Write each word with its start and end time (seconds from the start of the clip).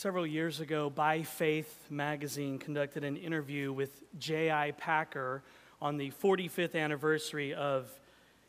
Several 0.00 0.26
years 0.26 0.60
ago, 0.60 0.88
By 0.88 1.24
Faith 1.24 1.84
magazine 1.90 2.58
conducted 2.58 3.04
an 3.04 3.18
interview 3.18 3.70
with 3.70 4.00
J.I. 4.18 4.70
Packer 4.70 5.42
on 5.78 5.98
the 5.98 6.10
45th 6.10 6.74
anniversary 6.74 7.52
of 7.52 7.86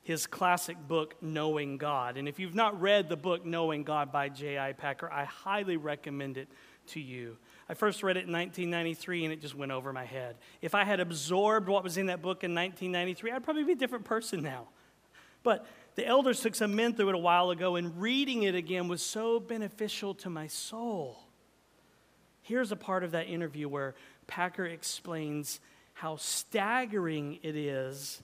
his 0.01 0.25
classic 0.27 0.77
book, 0.87 1.15
Knowing 1.21 1.75
God. 1.75 2.15
And 2.15 2.29
if 2.29 2.39
you've 2.39 2.55
not 2.55 2.79
read 2.79 3.09
the 3.09 3.17
book, 3.17 3.45
Knowing 3.45 3.83
God 3.83 4.13
by 4.13 4.29
J.I. 4.29 4.71
Packer, 4.71 5.11
I 5.11 5.25
highly 5.25 5.75
recommend 5.75 6.37
it 6.37 6.47
to 6.91 7.01
you. 7.01 7.35
I 7.67 7.73
first 7.73 8.01
read 8.01 8.15
it 8.15 8.27
in 8.27 8.31
1993 8.31 9.25
and 9.25 9.33
it 9.33 9.41
just 9.41 9.53
went 9.53 9.73
over 9.73 9.91
my 9.91 10.05
head. 10.05 10.37
If 10.61 10.73
I 10.73 10.85
had 10.85 11.01
absorbed 11.01 11.67
what 11.67 11.83
was 11.83 11.97
in 11.97 12.05
that 12.05 12.21
book 12.21 12.45
in 12.45 12.55
1993, 12.55 13.29
I'd 13.29 13.43
probably 13.43 13.65
be 13.65 13.73
a 13.73 13.75
different 13.75 14.05
person 14.05 14.41
now. 14.41 14.69
But 15.43 15.67
the 15.95 16.07
elders 16.07 16.39
took 16.39 16.55
some 16.55 16.77
men 16.77 16.93
through 16.93 17.09
it 17.09 17.15
a 17.15 17.17
while 17.17 17.51
ago, 17.51 17.75
and 17.75 18.01
reading 18.01 18.43
it 18.43 18.55
again 18.55 18.87
was 18.87 19.01
so 19.01 19.37
beneficial 19.37 20.13
to 20.13 20.29
my 20.29 20.47
soul. 20.47 21.25
Here's 22.41 22.71
a 22.71 22.75
part 22.75 23.03
of 23.03 23.11
that 23.11 23.27
interview 23.27 23.67
where 23.67 23.95
Packer 24.27 24.65
explains 24.65 25.59
how 25.93 26.15
staggering 26.15 27.39
it 27.43 27.55
is 27.55 28.21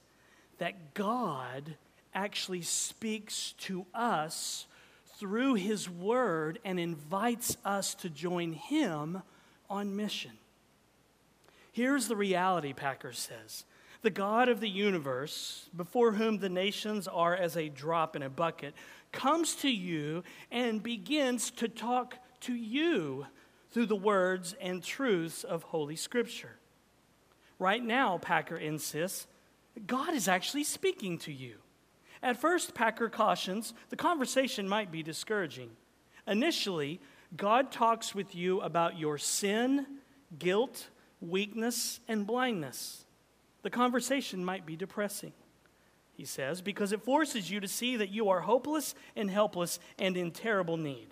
that 0.57 0.93
God 0.93 1.75
actually 2.13 2.63
speaks 2.63 3.53
to 3.59 3.85
us 3.93 4.65
through 5.19 5.55
His 5.55 5.89
Word 5.89 6.59
and 6.65 6.79
invites 6.79 7.57
us 7.63 7.93
to 7.95 8.09
join 8.09 8.53
Him 8.53 9.21
on 9.69 9.95
mission. 9.95 10.31
Here's 11.71 12.07
the 12.07 12.15
reality, 12.15 12.73
Packer 12.73 13.13
says 13.13 13.65
the 14.03 14.09
God 14.11 14.47
of 14.47 14.59
the 14.59 14.69
universe, 14.69 15.69
before 15.75 16.13
whom 16.13 16.37
the 16.37 16.49
nations 16.49 17.07
are 17.07 17.35
as 17.35 17.57
a 17.57 17.67
drop 17.67 18.15
in 18.15 18.21
a 18.21 18.29
bucket, 18.29 18.73
comes 19.11 19.55
to 19.55 19.69
you 19.69 20.23
and 20.51 20.81
begins 20.81 21.51
to 21.51 21.67
talk 21.67 22.17
to 22.41 22.53
you 22.53 23.25
through 23.77 23.85
the 23.85 23.95
words 23.95 24.55
and 24.59 24.81
truths 24.81 25.43
of 25.43 25.61
Holy 25.61 25.95
Scripture. 25.95 26.57
Right 27.59 27.83
now, 27.83 28.17
Packer 28.17 28.57
insists, 28.57 29.27
God 29.85 30.15
is 30.15 30.27
actually 30.27 30.63
speaking 30.63 31.19
to 31.19 31.31
you. 31.31 31.57
At 32.23 32.41
first, 32.41 32.73
Packer 32.73 33.07
cautions 33.07 33.75
the 33.89 33.95
conversation 33.95 34.67
might 34.67 34.91
be 34.91 35.03
discouraging. 35.03 35.69
Initially, 36.25 36.99
God 37.35 37.71
talks 37.71 38.15
with 38.15 38.33
you 38.33 38.61
about 38.61 38.97
your 38.97 39.19
sin, 39.19 39.85
guilt, 40.39 40.87
weakness, 41.21 41.99
and 42.07 42.25
blindness. 42.25 43.05
The 43.61 43.69
conversation 43.69 44.43
might 44.43 44.65
be 44.65 44.75
depressing, 44.75 45.33
he 46.13 46.25
says, 46.25 46.61
because 46.61 46.91
it 46.91 47.03
forces 47.03 47.51
you 47.51 47.59
to 47.59 47.67
see 47.67 47.95
that 47.97 48.09
you 48.09 48.27
are 48.29 48.39
hopeless 48.39 48.95
and 49.15 49.29
helpless 49.29 49.79
and 49.99 50.17
in 50.17 50.31
terrible 50.31 50.77
need. 50.77 51.09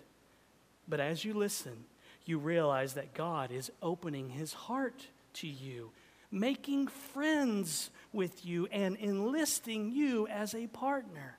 But 0.88 0.98
as 0.98 1.24
you 1.24 1.32
listen, 1.32 1.84
you 2.28 2.38
realize 2.38 2.94
that 2.94 3.14
God 3.14 3.50
is 3.50 3.70
opening 3.82 4.30
his 4.30 4.52
heart 4.52 5.06
to 5.34 5.46
you, 5.46 5.90
making 6.30 6.88
friends 6.88 7.90
with 8.12 8.44
you, 8.44 8.66
and 8.72 8.96
enlisting 8.96 9.90
you 9.90 10.26
as 10.28 10.54
a 10.54 10.66
partner. 10.68 11.38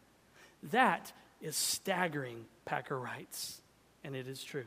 That 0.63 1.11
is 1.41 1.55
staggering, 1.55 2.45
Packer 2.66 2.99
writes, 2.99 3.61
and 4.03 4.16
it 4.16 4.27
is 4.27 4.44
true. 4.44 4.66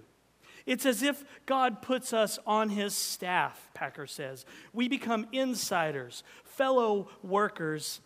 It's 0.67 0.87
as 0.87 1.03
if 1.03 1.25
God 1.47 1.83
puts 1.83 2.13
us 2.13 2.39
on 2.47 2.69
his 2.69 2.95
staff, 2.95 3.71
Packer 3.75 4.07
says. 4.07 4.45
We 4.73 4.89
become 4.89 5.27
insiders, 5.33 6.23
fellow 6.45 7.09
workers, 7.23 8.01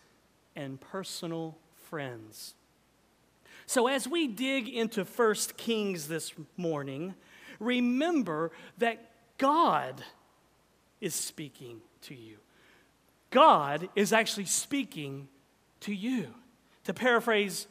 and 0.55 0.79
personal 0.79 1.57
friends. 1.89 2.55
So, 3.67 3.87
as 3.87 4.07
we 4.07 4.27
dig 4.27 4.69
into 4.69 5.05
First 5.05 5.57
Kings 5.57 6.07
this 6.07 6.33
morning, 6.55 7.15
remember 7.59 8.51
that 8.77 9.11
God 9.37 10.03
is 11.01 11.13
speaking 11.13 11.81
to 12.01 12.15
you. 12.15 12.37
God 13.29 13.89
is 13.95 14.13
actually 14.13 14.45
speaking 14.45 15.27
to 15.81 15.93
you. 15.93 16.27
To 16.85 16.93
paraphrase 16.93 17.67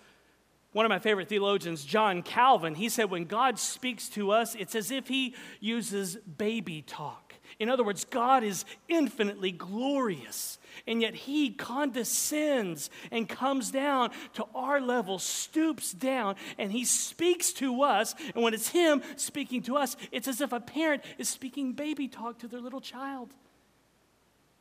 one 0.72 0.84
of 0.84 0.90
my 0.90 0.98
favorite 0.98 1.28
theologians, 1.28 1.84
John 1.84 2.22
Calvin, 2.22 2.74
he 2.74 2.88
said, 2.88 3.08
When 3.08 3.24
God 3.24 3.58
speaks 3.58 4.08
to 4.10 4.32
us, 4.32 4.54
it's 4.56 4.74
as 4.74 4.90
if 4.90 5.08
he 5.08 5.34
uses 5.60 6.16
baby 6.16 6.82
talk. 6.82 7.23
In 7.58 7.68
other 7.68 7.84
words, 7.84 8.04
God 8.04 8.42
is 8.42 8.64
infinitely 8.88 9.52
glorious, 9.52 10.58
and 10.86 11.00
yet 11.00 11.14
he 11.14 11.50
condescends 11.50 12.90
and 13.10 13.28
comes 13.28 13.70
down 13.70 14.10
to 14.34 14.44
our 14.54 14.80
level, 14.80 15.18
stoops 15.18 15.92
down, 15.92 16.36
and 16.58 16.72
he 16.72 16.84
speaks 16.84 17.52
to 17.54 17.82
us. 17.82 18.14
And 18.34 18.42
when 18.42 18.54
it's 18.54 18.68
him 18.68 19.02
speaking 19.16 19.62
to 19.62 19.76
us, 19.76 19.96
it's 20.10 20.28
as 20.28 20.40
if 20.40 20.52
a 20.52 20.60
parent 20.60 21.04
is 21.18 21.28
speaking 21.28 21.72
baby 21.72 22.08
talk 22.08 22.38
to 22.40 22.48
their 22.48 22.60
little 22.60 22.80
child. 22.80 23.32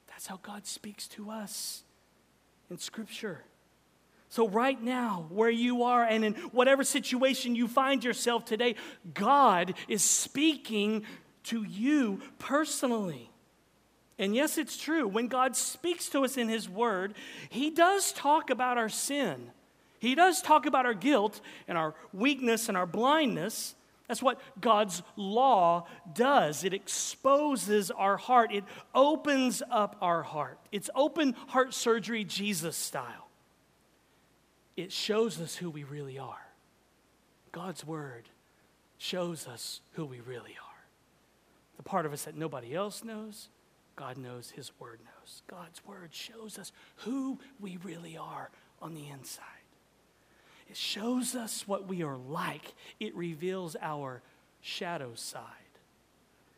That's 0.07 0.27
how 0.27 0.39
God 0.43 0.67
speaks 0.67 1.07
to 1.09 1.31
us 1.31 1.83
in 2.69 2.77
Scripture. 2.77 3.43
So, 4.33 4.47
right 4.47 4.81
now, 4.81 5.27
where 5.29 5.49
you 5.49 5.83
are 5.83 6.03
and 6.03 6.25
in 6.25 6.33
whatever 6.53 6.83
situation 6.83 7.53
you 7.53 7.67
find 7.67 8.03
yourself 8.03 8.45
today, 8.45 8.73
God 9.13 9.75
is 9.87 10.03
speaking 10.03 11.03
to 11.45 11.63
you 11.63 12.21
personally. 12.39 13.29
And 14.19 14.35
yes, 14.35 14.57
it's 14.57 14.77
true. 14.77 15.07
When 15.07 15.27
God 15.27 15.55
speaks 15.55 16.09
to 16.09 16.23
us 16.23 16.37
in 16.37 16.49
His 16.49 16.69
Word, 16.69 17.13
He 17.49 17.69
does 17.69 18.11
talk 18.13 18.49
about 18.49 18.77
our 18.77 18.89
sin. 18.89 19.51
He 19.99 20.15
does 20.15 20.41
talk 20.41 20.65
about 20.65 20.85
our 20.85 20.93
guilt 20.93 21.39
and 21.67 21.77
our 21.77 21.95
weakness 22.13 22.67
and 22.67 22.77
our 22.77 22.85
blindness. 22.85 23.73
That's 24.07 24.21
what 24.21 24.39
God's 24.59 25.01
law 25.15 25.87
does. 26.13 26.63
It 26.63 26.73
exposes 26.73 27.89
our 27.89 28.17
heart, 28.17 28.53
it 28.53 28.65
opens 28.93 29.63
up 29.71 29.95
our 30.01 30.23
heart. 30.23 30.59
It's 30.71 30.89
open 30.93 31.33
heart 31.47 31.73
surgery, 31.73 32.23
Jesus 32.25 32.75
style 32.75 33.23
it 34.75 34.91
shows 34.91 35.39
us 35.39 35.55
who 35.55 35.69
we 35.69 35.83
really 35.83 36.17
are. 36.17 36.47
God's 37.51 37.85
word 37.85 38.29
shows 38.97 39.47
us 39.47 39.81
who 39.93 40.05
we 40.05 40.19
really 40.21 40.55
are. 40.61 40.62
The 41.77 41.83
part 41.83 42.05
of 42.05 42.13
us 42.13 42.23
that 42.23 42.35
nobody 42.35 42.75
else 42.75 43.03
knows, 43.03 43.49
God 43.95 44.17
knows, 44.17 44.51
His 44.51 44.71
word 44.79 44.99
knows. 45.03 45.41
God's 45.47 45.85
word 45.85 46.13
shows 46.13 46.57
us 46.57 46.71
who 46.97 47.39
we 47.59 47.77
really 47.83 48.17
are 48.17 48.49
on 48.81 48.93
the 48.93 49.07
inside. 49.09 49.45
It 50.69 50.77
shows 50.77 51.35
us 51.35 51.67
what 51.67 51.87
we 51.87 52.03
are 52.03 52.17
like, 52.17 52.73
it 52.99 53.15
reveals 53.15 53.75
our 53.81 54.21
shadow 54.61 55.11
side. 55.15 55.43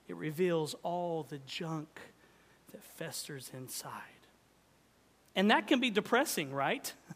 It 0.08 0.16
reveals 0.16 0.76
all 0.84 1.24
the 1.24 1.40
junk 1.40 2.00
that 2.72 2.84
festers 2.84 3.52
inside. 3.54 3.92
And 5.36 5.50
that 5.52 5.68
can 5.68 5.80
be 5.80 5.90
depressing, 5.90 6.54
right? 6.54 6.94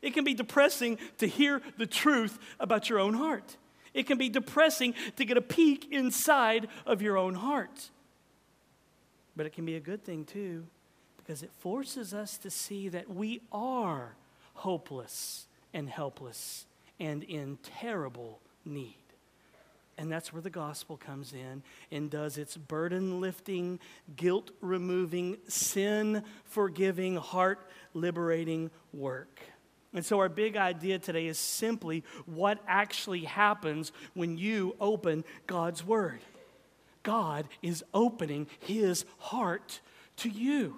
It 0.00 0.14
can 0.14 0.22
be 0.22 0.34
depressing 0.34 0.98
to 1.18 1.26
hear 1.26 1.60
the 1.76 1.84
truth 1.84 2.38
about 2.60 2.88
your 2.88 3.00
own 3.00 3.14
heart. 3.14 3.56
It 3.98 4.06
can 4.06 4.16
be 4.16 4.28
depressing 4.28 4.94
to 5.16 5.24
get 5.24 5.36
a 5.36 5.42
peek 5.42 5.88
inside 5.90 6.68
of 6.86 7.02
your 7.02 7.18
own 7.18 7.34
heart. 7.34 7.90
But 9.34 9.44
it 9.44 9.52
can 9.52 9.66
be 9.66 9.74
a 9.74 9.80
good 9.80 10.04
thing 10.04 10.24
too, 10.24 10.66
because 11.16 11.42
it 11.42 11.50
forces 11.58 12.14
us 12.14 12.38
to 12.38 12.50
see 12.50 12.88
that 12.90 13.10
we 13.12 13.40
are 13.50 14.14
hopeless 14.54 15.48
and 15.74 15.90
helpless 15.90 16.66
and 17.00 17.24
in 17.24 17.58
terrible 17.62 18.40
need. 18.64 18.94
And 19.96 20.12
that's 20.12 20.32
where 20.32 20.42
the 20.42 20.48
gospel 20.48 20.96
comes 20.96 21.32
in 21.32 21.64
and 21.90 22.08
does 22.08 22.38
its 22.38 22.56
burden 22.56 23.20
lifting, 23.20 23.80
guilt 24.14 24.52
removing, 24.60 25.38
sin 25.48 26.22
forgiving, 26.44 27.16
heart 27.16 27.68
liberating 27.94 28.70
work. 28.92 29.40
And 29.94 30.04
so, 30.04 30.18
our 30.18 30.28
big 30.28 30.56
idea 30.56 30.98
today 30.98 31.26
is 31.26 31.38
simply 31.38 32.04
what 32.26 32.58
actually 32.66 33.24
happens 33.24 33.90
when 34.14 34.36
you 34.36 34.76
open 34.80 35.24
God's 35.46 35.84
Word. 35.84 36.20
God 37.02 37.48
is 37.62 37.82
opening 37.94 38.48
His 38.60 39.06
heart 39.16 39.80
to 40.18 40.28
you. 40.28 40.76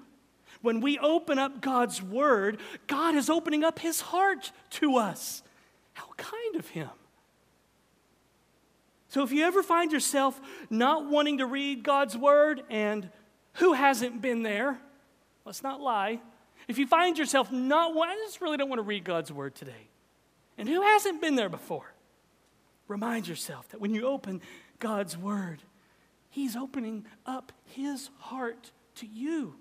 When 0.63 0.81
we 0.81 0.99
open 0.99 1.39
up 1.39 1.61
God's 1.61 2.01
Word, 2.01 2.59
God 2.87 3.17
is 3.17 3.29
opening 3.29 3.65
up 3.65 3.81
His 3.81 4.01
heart 4.01 4.53
to 4.71 4.97
us. 4.97 5.43
How 5.95 6.07
kind 6.17 6.57
of 6.57 6.69
Him. 6.69 6.91
So, 9.09 9.25
if 9.25 9.33
you 9.33 9.45
ever 9.45 9.65
find 9.65 9.91
yourself 9.91 10.41
not 10.71 11.11
wanting 11.11 11.39
to 11.39 11.47
read 11.47 11.83
God's 11.83 12.17
Word, 12.17 12.63
and 12.71 13.11
who 13.55 13.73
hasn't 13.73 14.23
been 14.23 14.45
there? 14.45 14.79
Let's 15.45 15.65
not 15.65 15.81
lie. 15.81 16.21
If 16.71 16.79
you 16.79 16.87
find 16.87 17.19
yourself 17.19 17.51
not, 17.51 17.97
well, 17.97 18.05
I 18.05 18.15
just 18.25 18.41
really 18.41 18.57
don't 18.57 18.69
want 18.69 18.79
to 18.79 18.85
read 18.85 19.03
God's 19.03 19.33
word 19.33 19.57
today. 19.57 19.89
And 20.57 20.69
who 20.69 20.81
hasn't 20.81 21.21
been 21.21 21.35
there 21.35 21.49
before? 21.49 21.93
Remind 22.87 23.27
yourself 23.27 23.69
that 23.71 23.81
when 23.81 23.93
you 23.93 24.07
open 24.07 24.41
God's 24.79 25.19
word, 25.19 25.65
He's 26.29 26.55
opening 26.55 27.07
up 27.27 27.51
His 27.65 28.11
heart 28.19 28.71
to 28.97 29.07
you. 29.07 29.57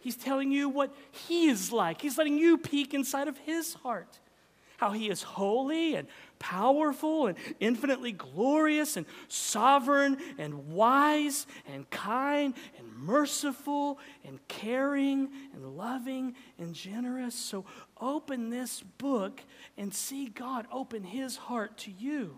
He's 0.00 0.16
telling 0.16 0.50
you 0.50 0.70
what 0.70 0.94
He 1.10 1.48
is 1.48 1.70
like. 1.70 2.00
He's 2.00 2.16
letting 2.16 2.38
you 2.38 2.56
peek 2.56 2.94
inside 2.94 3.28
of 3.28 3.36
His 3.36 3.74
heart. 3.74 4.18
How 4.78 4.92
He 4.92 5.10
is 5.10 5.22
holy 5.22 5.94
and 5.94 6.08
powerful 6.38 7.26
and 7.26 7.36
infinitely 7.60 8.12
glorious 8.12 8.96
and 8.96 9.06
sovereign 9.28 10.18
and 10.38 10.68
wise 10.68 11.46
and 11.72 11.88
kind 11.90 12.54
and 12.78 12.96
merciful 12.96 13.98
and 14.24 14.38
caring 14.48 15.28
and 15.54 15.76
loving 15.76 16.34
and 16.58 16.74
generous. 16.74 17.34
So 17.34 17.64
open 18.00 18.50
this 18.50 18.82
book 18.98 19.42
and 19.76 19.92
see 19.92 20.28
God 20.28 20.66
open 20.72 21.04
his 21.04 21.36
heart 21.36 21.78
to 21.78 21.90
you. 21.90 22.36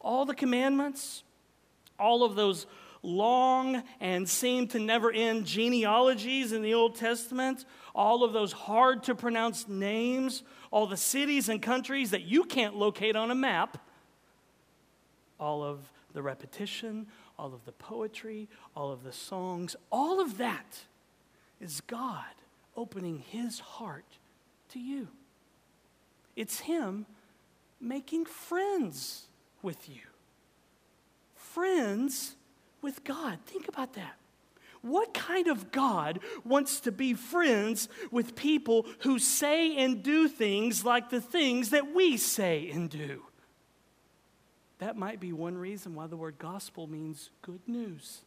All 0.00 0.24
the 0.24 0.34
commandments, 0.34 1.22
all 1.98 2.24
of 2.24 2.34
those 2.34 2.66
long 3.04 3.82
and 4.00 4.28
seem 4.28 4.66
to 4.68 4.78
never 4.78 5.12
end 5.12 5.46
genealogies 5.46 6.52
in 6.52 6.62
the 6.62 6.74
Old 6.74 6.96
Testament, 6.96 7.64
all 7.94 8.24
of 8.24 8.32
those 8.32 8.52
hard 8.52 9.02
to 9.04 9.14
pronounce 9.14 9.68
names, 9.68 10.42
all 10.70 10.86
the 10.86 10.96
cities 10.96 11.48
and 11.48 11.60
countries 11.62 12.10
that 12.10 12.22
you 12.22 12.44
can't 12.44 12.74
locate 12.74 13.14
on 13.14 13.30
a 13.30 13.34
map, 13.34 13.78
all 15.38 15.62
of 15.62 15.92
the 16.12 16.22
repetition, 16.22 17.06
all 17.38 17.52
of 17.52 17.64
the 17.64 17.72
poetry, 17.72 18.48
all 18.74 18.90
of 18.90 19.04
the 19.04 19.12
songs, 19.12 19.76
all 19.90 20.20
of 20.20 20.38
that 20.38 20.84
is 21.60 21.80
God 21.82 22.24
opening 22.76 23.18
his 23.18 23.60
heart 23.60 24.18
to 24.70 24.78
you. 24.78 25.08
It's 26.36 26.60
him 26.60 27.06
making 27.80 28.24
friends 28.24 29.28
with 29.62 29.88
you. 29.88 30.00
Friends 31.34 32.36
with 32.84 33.02
God. 33.02 33.38
Think 33.46 33.66
about 33.66 33.94
that. 33.94 34.14
What 34.82 35.14
kind 35.14 35.48
of 35.48 35.72
God 35.72 36.20
wants 36.44 36.80
to 36.80 36.92
be 36.92 37.14
friends 37.14 37.88
with 38.10 38.36
people 38.36 38.86
who 39.00 39.18
say 39.18 39.76
and 39.78 40.02
do 40.02 40.28
things 40.28 40.84
like 40.84 41.08
the 41.08 41.22
things 41.22 41.70
that 41.70 41.94
we 41.94 42.18
say 42.18 42.68
and 42.70 42.90
do? 42.90 43.22
That 44.78 44.98
might 44.98 45.20
be 45.20 45.32
one 45.32 45.56
reason 45.56 45.94
why 45.94 46.06
the 46.06 46.16
word 46.16 46.38
gospel 46.38 46.86
means 46.86 47.30
good 47.40 47.62
news, 47.66 48.20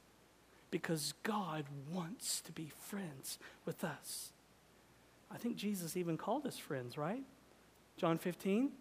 because 0.72 1.14
God 1.22 1.66
wants 1.94 2.42
to 2.42 2.52
be 2.52 2.72
friends 2.88 3.38
with 3.64 3.84
us. 3.84 4.32
I 5.30 5.38
think 5.38 5.58
Jesus 5.58 5.96
even 5.96 6.18
called 6.18 6.48
us 6.48 6.58
friends, 6.58 6.98
right? 6.98 7.24
John 7.98 8.18
15, 8.18 8.72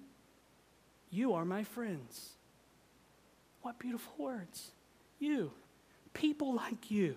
you 1.11 1.35
are 1.35 1.45
my 1.45 1.63
friends. 1.63 2.31
What 3.61 3.79
beautiful 3.79 4.15
words. 4.17 4.71
You 5.19 5.51
people 6.17 6.55
like 6.55 6.91
you, 6.91 7.17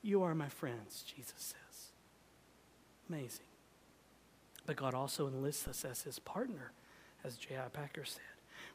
you 0.00 0.22
are 0.22 0.34
my 0.34 0.48
friends, 0.48 1.04
Jesus 1.04 1.34
says. 1.36 1.90
Amazing. 3.08 3.46
But 4.64 4.76
God 4.76 4.94
also 4.94 5.26
enlists 5.26 5.66
us 5.66 5.84
as 5.84 6.02
his 6.02 6.20
partner, 6.20 6.70
as 7.24 7.36
J.I. 7.36 7.68
Packer 7.68 8.04
said. 8.04 8.22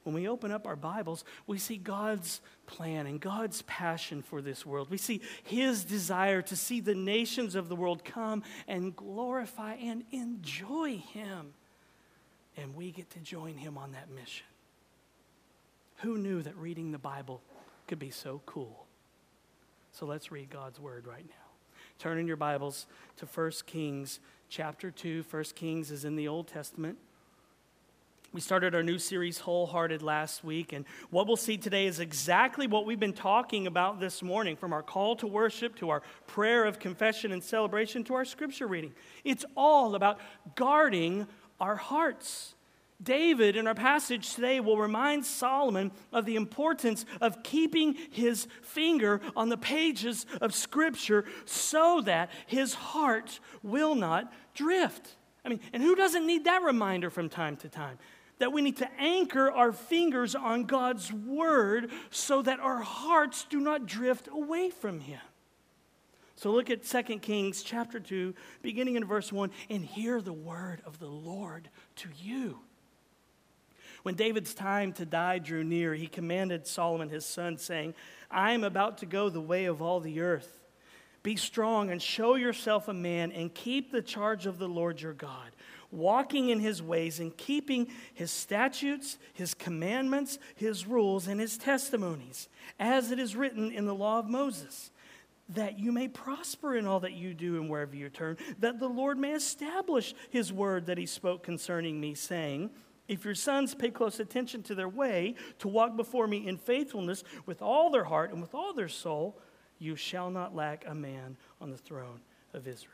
When 0.04 0.14
we 0.14 0.28
open 0.28 0.52
up 0.52 0.68
our 0.68 0.76
Bibles, 0.76 1.24
we 1.48 1.58
see 1.58 1.78
God's 1.78 2.42
plan 2.66 3.08
and 3.08 3.22
God's 3.22 3.62
passion 3.64 4.22
for 4.22 4.42
this 4.42 4.66
world. 4.66 4.90
We 4.90 4.98
see 4.98 5.22
his 5.44 5.86
desire 5.86 6.42
to 6.44 6.56
see 6.56 6.82
the 6.82 6.96
nations 6.96 7.56
of 7.56 7.70
the 7.70 7.76
world 7.76 8.04
come 8.04 8.44
and 8.68 8.96
glorify 8.96 9.76
and 9.76 10.04
enjoy 10.12 10.98
him. 10.98 11.54
And 12.58 12.76
we 12.76 12.92
get 12.92 13.10
to 13.12 13.20
join 13.20 13.56
him 13.56 13.78
on 13.78 13.94
that 13.94 14.10
mission. 14.10 14.46
Who 15.98 16.18
knew 16.18 16.42
that 16.42 16.56
reading 16.58 16.92
the 16.92 16.98
Bible 16.98 17.42
could 17.88 18.00
be 18.00 18.12
so 18.12 18.42
cool? 18.46 18.87
So 19.98 20.06
let's 20.06 20.32
read 20.32 20.52
God's 20.52 20.80
word 20.80 21.08
right 21.08 21.26
now. 21.28 21.80
Turn 21.98 22.20
in 22.20 22.28
your 22.28 22.36
Bibles 22.36 22.86
to 23.16 23.26
1 23.26 23.52
Kings 23.66 24.20
chapter 24.48 24.92
2. 24.92 25.26
1 25.28 25.44
Kings 25.56 25.90
is 25.90 26.06
in 26.06 26.16
the 26.16 26.28
Old 26.28 26.48
Testament. 26.48 27.00
We 28.32 28.40
started 28.40 28.76
our 28.76 28.84
new 28.84 29.00
series, 29.00 29.40
Wholehearted, 29.40 30.04
last 30.04 30.44
week, 30.44 30.72
and 30.72 30.86
what 31.10 31.26
we'll 31.26 31.36
see 31.36 31.58
today 31.58 31.88
is 31.88 32.00
exactly 32.00 32.68
what 32.68 32.86
we've 32.86 33.00
been 33.00 33.12
talking 33.12 33.66
about 33.66 34.00
this 34.00 34.22
morning 34.22 34.56
from 34.56 34.72
our 34.72 34.84
call 34.84 35.16
to 35.16 35.26
worship 35.26 35.76
to 35.78 35.90
our 35.90 36.04
prayer 36.28 36.66
of 36.66 36.78
confession 36.78 37.32
and 37.32 37.44
celebration 37.44 38.04
to 38.04 38.14
our 38.14 38.26
scripture 38.26 38.68
reading. 38.68 38.94
It's 39.24 39.46
all 39.56 39.96
about 39.96 40.20
guarding 40.54 41.26
our 41.60 41.76
hearts. 41.76 42.54
David, 43.02 43.56
in 43.56 43.68
our 43.68 43.76
passage 43.76 44.34
today, 44.34 44.60
will 44.60 44.78
remind 44.78 45.24
Solomon 45.24 45.92
of 46.12 46.26
the 46.26 46.36
importance 46.36 47.06
of 47.22 47.44
keeping 47.44 47.96
his 48.10 48.48
finger 48.64 49.22
on 49.36 49.50
the 49.50 49.58
pages 49.58 50.26
of 50.42 50.56
Scripture 50.56 51.26
so 51.46 52.02
that 52.02 52.32
his 52.48 52.74
heart 52.74 53.40
will 53.62 53.94
not 53.94 54.34
drift. 54.56 55.16
I 55.46 55.50
mean, 55.50 55.60
and 55.74 55.84
who 55.84 55.96
doesn't 55.96 56.26
need 56.26 56.46
that 56.46 56.64
reminder 56.64 57.12
from 57.12 57.30
time 57.30 57.56
to 57.58 57.70
time? 57.70 58.00
That 58.40 58.52
we 58.52 58.64
need 58.64 58.78
to 58.78 58.90
anchor 59.00 59.52
our 59.52 59.72
fingers 59.72 60.34
on 60.34 60.64
God's 60.64 61.14
Word 61.14 61.92
so 62.10 62.42
that 62.42 62.60
our 62.60 62.82
hearts 62.82 63.46
do 63.48 63.60
not 63.60 63.86
drift 63.86 64.28
away 64.28 64.72
from 64.72 65.00
Him. 65.00 65.22
So 66.36 66.52
look 66.52 66.70
at 66.70 66.84
2 66.84 67.20
Kings 67.20 67.64
chapter 67.64 68.00
2, 68.00 68.34
beginning 68.62 68.96
in 68.96 69.06
verse 69.06 69.32
1, 69.32 69.50
and 69.72 69.84
hear 69.84 70.22
the 70.22 70.34
word 70.34 70.84
of 70.86 71.00
the 71.00 71.08
Lord 71.08 71.70
to 71.98 72.10
you. 72.16 72.60
When 74.04 74.16
David's 74.16 74.54
time 74.54 74.94
to 74.94 75.06
die 75.06 75.40
drew 75.40 75.64
near, 75.64 75.94
he 75.94 76.08
commanded 76.08 76.68
Solomon 76.68 77.10
his 77.10 77.26
son, 77.26 77.58
saying, 77.58 77.94
I 78.30 78.54
am 78.54 78.64
about 78.64 79.00
to 79.00 79.06
go 79.06 79.30
the 79.30 79.42
way 79.42 79.66
of 79.66 79.82
all 79.82 80.00
the 80.00 80.22
earth. 80.22 80.60
Be 81.24 81.36
strong 81.36 81.90
and 81.90 82.02
show 82.02 82.36
yourself 82.36 82.88
a 82.88 82.94
man 82.94 83.32
and 83.32 83.54
keep 83.54 83.92
the 83.92 84.02
charge 84.02 84.46
of 84.46 84.60
the 84.60 84.70
Lord 84.70 85.02
your 85.02 85.14
God, 85.14 85.52
walking 85.92 86.50
in 86.50 86.60
his 86.60 86.82
ways 86.82 87.20
and 87.20 87.36
keeping 87.36 87.88
his 88.14 88.32
statutes, 88.32 89.18
his 89.34 89.54
commandments, 89.54 90.40
his 90.56 90.86
rules, 90.86 91.28
and 91.28 91.40
his 91.40 91.58
testimonies, 91.58 92.48
as 92.80 93.12
it 93.12 93.20
is 93.20 93.36
written 93.36 93.72
in 93.72 93.86
the 93.86 93.96
law 93.96 94.20
of 94.20 94.30
Moses 94.30 94.92
that 95.50 95.80
you 95.80 95.92
may 95.92 96.08
prosper 96.08 96.76
in 96.76 96.86
all 96.86 97.00
that 97.00 97.14
you 97.14 97.34
do 97.34 97.56
and 97.56 97.70
wherever 97.70 97.96
you 97.96 98.10
turn, 98.10 98.38
that 98.60 98.80
the 98.80 98.88
Lord 98.90 99.18
may 99.18 99.34
establish 99.34 100.14
his 100.30 100.52
word 100.52 100.88
that 100.88 100.98
he 100.98 101.06
spoke 101.06 101.44
concerning 101.44 102.00
me, 102.02 102.14
saying, 102.14 102.70
if 103.08 103.26
your 103.26 103.36
sons 103.36 103.74
pay 103.74 103.90
close 103.90 104.20
attention 104.20 104.64
to 104.64 104.76
their 104.76 104.90
way 104.90 105.36
to 105.60 105.68
walk 105.68 105.96
before 105.96 106.28
me 106.28 106.48
in 106.48 106.58
faithfulness 106.58 107.24
with 107.46 107.62
all 107.62 107.90
their 107.90 108.04
heart 108.04 108.32
and 108.32 108.42
with 108.42 108.54
all 108.54 108.74
their 108.74 108.90
soul, 108.90 109.38
you 109.80 109.96
shall 109.96 110.30
not 110.30 110.56
lack 110.56 110.86
a 110.88 110.96
man 110.96 111.38
on 111.62 111.70
the 111.70 111.78
throne 111.78 112.22
of 112.54 112.68
Israel. 112.68 112.94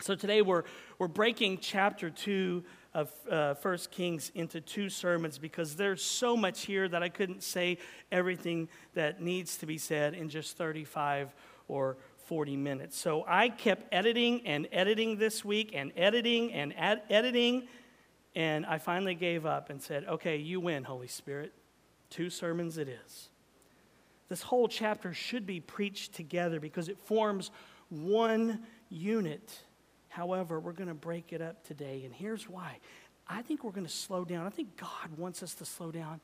So 0.00 0.16
today 0.16 0.42
we're, 0.42 0.64
we're 0.98 1.06
breaking 1.06 1.58
chapter 1.58 2.10
2 2.10 2.64
of 2.94 3.12
uh, 3.30 3.54
1 3.54 3.78
Kings 3.90 4.32
into 4.34 4.60
two 4.60 4.88
sermons 4.88 5.38
because 5.38 5.76
there's 5.76 6.02
so 6.02 6.36
much 6.36 6.62
here 6.62 6.88
that 6.88 7.02
I 7.02 7.08
couldn't 7.08 7.42
say 7.42 7.78
everything 8.10 8.68
that 8.94 9.22
needs 9.22 9.56
to 9.58 9.66
be 9.66 9.78
said 9.78 10.14
in 10.14 10.28
just 10.28 10.56
35 10.56 11.32
or 11.68 11.96
40 12.26 12.56
minutes. 12.56 12.98
So 12.98 13.24
I 13.28 13.48
kept 13.48 13.92
editing 13.94 14.46
and 14.46 14.66
editing 14.72 15.18
this 15.18 15.44
week 15.44 15.70
and 15.74 15.92
editing 15.96 16.52
and 16.52 16.76
ad- 16.76 17.02
editing 17.08 17.68
and 18.34 18.64
I 18.64 18.78
finally 18.78 19.14
gave 19.14 19.44
up 19.44 19.70
and 19.70 19.82
said, 19.82 20.04
Okay, 20.08 20.36
you 20.36 20.60
win, 20.60 20.84
Holy 20.84 21.08
Spirit. 21.08 21.52
Two 22.10 22.30
sermons 22.30 22.78
it 22.78 22.88
is. 22.88 23.28
This 24.28 24.42
whole 24.42 24.68
chapter 24.68 25.12
should 25.12 25.46
be 25.46 25.60
preached 25.60 26.14
together 26.14 26.60
because 26.60 26.88
it 26.88 26.98
forms 26.98 27.50
one 27.90 28.62
unit. 28.88 29.60
However, 30.08 30.60
we're 30.60 30.72
going 30.72 30.88
to 30.88 30.94
break 30.94 31.32
it 31.32 31.42
up 31.42 31.66
today, 31.66 32.02
and 32.04 32.14
here's 32.14 32.48
why. 32.48 32.78
I 33.28 33.42
think 33.42 33.64
we're 33.64 33.72
going 33.72 33.86
to 33.86 33.92
slow 33.92 34.24
down. 34.24 34.46
I 34.46 34.50
think 34.50 34.76
God 34.76 35.16
wants 35.16 35.42
us 35.42 35.54
to 35.54 35.64
slow 35.64 35.90
down 35.90 36.20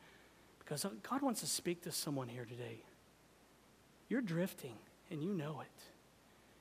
because 0.58 0.84
God 1.02 1.22
wants 1.22 1.40
to 1.40 1.46
speak 1.46 1.82
to 1.82 1.92
someone 1.92 2.28
here 2.28 2.44
today. 2.44 2.82
You're 4.08 4.22
drifting, 4.22 4.76
and 5.10 5.22
you 5.22 5.32
know 5.34 5.60
it. 5.60 5.82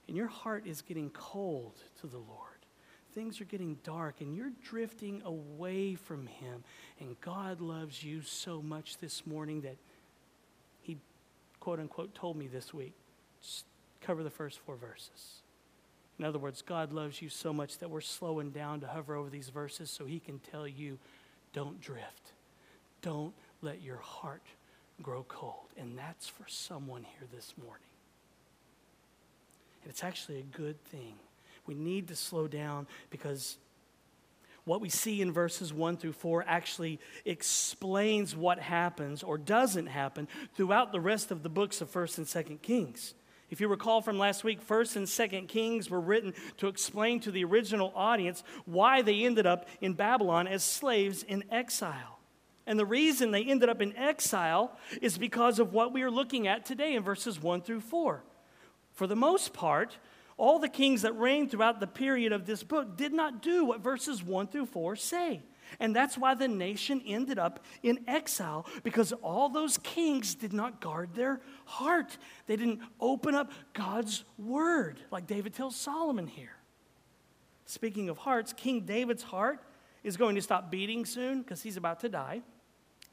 And 0.07 0.15
your 0.15 0.27
heart 0.27 0.65
is 0.65 0.81
getting 0.81 1.09
cold 1.09 1.79
to 2.01 2.07
the 2.07 2.17
Lord 2.17 2.56
things 3.17 3.41
are 3.41 3.45
getting 3.45 3.79
dark 3.83 4.21
and 4.21 4.35
you're 4.35 4.51
drifting 4.63 5.23
away 5.25 5.95
from 5.95 6.27
Him, 6.27 6.63
and 6.99 7.19
God 7.19 7.61
loves 7.61 8.03
you 8.03 8.21
so 8.21 8.61
much 8.61 8.99
this 8.99 9.25
morning 9.25 9.61
that 9.61 9.77
He, 10.83 10.97
quote 11.59 11.79
unquote, 11.79 12.13
told 12.13 12.37
me 12.37 12.45
this 12.45 12.75
week, 12.75 12.93
just 13.41 13.65
cover 14.01 14.21
the 14.21 14.29
first 14.29 14.59
four 14.59 14.75
verses. 14.75 15.41
In 16.19 16.25
other 16.25 16.37
words, 16.37 16.61
God 16.61 16.93
loves 16.93 17.19
you 17.19 17.27
so 17.29 17.51
much 17.51 17.79
that 17.79 17.89
we're 17.89 18.01
slowing 18.01 18.51
down 18.51 18.81
to 18.81 18.87
hover 18.87 19.15
over 19.15 19.31
these 19.31 19.49
verses 19.49 19.89
so 19.89 20.05
He 20.05 20.19
can 20.19 20.37
tell 20.51 20.67
you, 20.67 20.99
don't 21.53 21.81
drift. 21.81 22.33
Don't 23.01 23.33
let 23.63 23.81
your 23.81 23.97
heart 23.97 24.43
grow 25.01 25.25
cold. 25.27 25.69
And 25.75 25.97
that's 25.97 26.27
for 26.27 26.45
someone 26.47 27.01
here 27.03 27.27
this 27.33 27.55
morning. 27.59 27.81
And 29.81 29.89
it's 29.89 30.03
actually 30.03 30.37
a 30.37 30.57
good 30.57 30.83
thing 30.85 31.15
we 31.67 31.75
need 31.75 32.07
to 32.07 32.15
slow 32.15 32.47
down 32.47 32.87
because 33.09 33.57
what 34.67 34.81
we 34.81 34.89
see 34.89 35.21
in 35.21 35.31
verses 35.31 35.73
1 35.73 35.97
through 35.97 36.11
4 36.11 36.43
actually 36.45 36.99
explains 37.23 38.35
what 38.35 38.59
happens 38.59 39.23
or 39.23 39.37
doesn't 39.37 39.87
happen 39.87 40.27
throughout 40.55 40.91
the 40.91 40.99
rest 40.99 41.31
of 41.31 41.41
the 41.41 41.49
books 41.49 41.79
of 41.79 41.89
1st 41.89 42.17
and 42.17 42.27
2nd 42.27 42.61
Kings. 42.61 43.13
If 43.49 43.61
you 43.61 43.69
recall 43.69 44.01
from 44.01 44.19
last 44.19 44.43
week, 44.43 44.67
1st 44.67 44.95
and 44.97 45.07
2nd 45.07 45.47
Kings 45.47 45.89
were 45.89 46.01
written 46.01 46.33
to 46.57 46.67
explain 46.67 47.21
to 47.21 47.31
the 47.31 47.45
original 47.45 47.93
audience 47.95 48.43
why 48.65 49.01
they 49.01 49.23
ended 49.23 49.45
up 49.45 49.69
in 49.79 49.93
Babylon 49.93 50.47
as 50.47 50.65
slaves 50.65 51.23
in 51.23 51.45
exile. 51.49 52.19
And 52.65 52.77
the 52.77 52.85
reason 52.85 53.31
they 53.31 53.45
ended 53.45 53.69
up 53.69 53.81
in 53.81 53.95
exile 53.95 54.77
is 55.01 55.17
because 55.17 55.59
of 55.59 55.71
what 55.71 55.93
we 55.93 56.01
are 56.01 56.11
looking 56.11 56.45
at 56.45 56.65
today 56.65 56.95
in 56.95 57.03
verses 57.03 57.41
1 57.41 57.61
through 57.61 57.79
4. 57.79 58.21
For 58.91 59.07
the 59.07 59.15
most 59.15 59.53
part, 59.53 59.97
all 60.37 60.59
the 60.59 60.69
kings 60.69 61.01
that 61.01 61.17
reigned 61.17 61.51
throughout 61.51 61.79
the 61.79 61.87
period 61.87 62.31
of 62.31 62.45
this 62.45 62.63
book 62.63 62.95
did 62.95 63.11
not 63.11 63.41
do 63.41 63.65
what 63.65 63.81
verses 63.81 64.23
1 64.23 64.47
through 64.47 64.67
4 64.67 64.95
say. 64.95 65.41
And 65.79 65.95
that's 65.95 66.17
why 66.17 66.33
the 66.33 66.47
nation 66.47 67.01
ended 67.05 67.37
up 67.37 67.59
in 67.83 67.99
exile, 68.07 68.65
because 68.83 69.11
all 69.11 69.49
those 69.49 69.77
kings 69.79 70.35
did 70.35 70.53
not 70.53 70.79
guard 70.79 71.13
their 71.13 71.41
heart. 71.65 72.17
They 72.45 72.55
didn't 72.55 72.81
open 73.01 73.35
up 73.35 73.51
God's 73.73 74.23
word, 74.37 74.99
like 75.11 75.27
David 75.27 75.53
tells 75.53 75.75
Solomon 75.75 76.27
here. 76.27 76.55
Speaking 77.65 78.07
of 78.07 78.17
hearts, 78.17 78.53
King 78.53 78.81
David's 78.81 79.23
heart 79.23 79.59
is 80.03 80.15
going 80.15 80.35
to 80.35 80.41
stop 80.41 80.71
beating 80.71 81.03
soon 81.05 81.41
because 81.41 81.61
he's 81.61 81.75
about 81.75 81.99
to 82.01 82.09
die. 82.09 82.41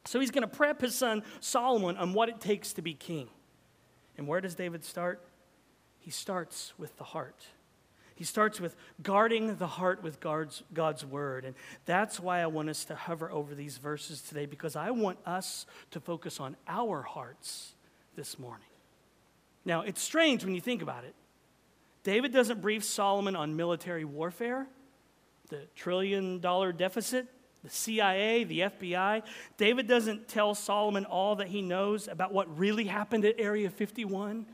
So 0.04 0.21
he's 0.21 0.31
going 0.31 0.49
to 0.49 0.57
prep 0.57 0.81
his 0.81 0.95
son 0.95 1.25
Solomon 1.40 1.97
on 1.97 2.12
what 2.12 2.28
it 2.28 2.40
takes 2.40 2.75
to 2.75 2.83
be 2.83 2.95
king. 2.95 3.28
And 4.16 4.28
where 4.28 4.40
does 4.40 4.54
David 4.54 4.85
start? 4.85 5.26
He 6.04 6.11
starts 6.11 6.75
with 6.76 6.99
the 6.99 7.04
heart. 7.04 7.46
He 8.14 8.25
starts 8.25 8.61
with 8.61 8.76
guarding 9.02 9.56
the 9.56 9.66
heart 9.66 10.02
with 10.02 10.20
God's, 10.20 10.62
God's 10.75 11.02
word. 11.02 11.46
And 11.46 11.54
that's 11.87 12.20
why 12.20 12.42
I 12.42 12.46
want 12.46 12.68
us 12.68 12.84
to 12.84 12.94
hover 12.94 13.30
over 13.30 13.54
these 13.54 13.78
verses 13.78 14.20
today, 14.20 14.44
because 14.44 14.76
I 14.76 14.90
want 14.90 15.16
us 15.25 15.64
to 15.92 16.00
focus 16.00 16.40
on 16.40 16.56
our 16.68 17.00
hearts 17.00 17.73
this 18.16 18.38
morning. 18.38 18.66
Now, 19.64 19.80
it's 19.80 20.02
strange 20.02 20.44
when 20.44 20.54
you 20.54 20.61
think 20.61 20.82
about 20.82 21.04
it. 21.04 21.14
David 22.02 22.34
doesn't 22.34 22.61
brief 22.61 22.84
Solomon 22.84 23.34
on 23.34 23.56
military 23.56 24.04
warfare, 24.04 24.66
the 25.49 25.62
trillion 25.75 26.38
dollar 26.38 26.70
deficit, 26.70 27.28
the 27.62 27.70
CIA, 27.70 28.44
the 28.44 28.61
FBI. 28.61 29.23
David 29.56 29.88
doesn't 29.88 30.28
tell 30.28 30.54
Solomon 30.54 31.06
all 31.06 31.37
that 31.37 31.46
he 31.46 31.62
knows 31.62 32.08
about 32.08 32.30
what 32.30 32.58
really 32.58 32.84
happened 32.84 33.25
at 33.25 33.37
Area 33.38 33.70
51 33.70 34.44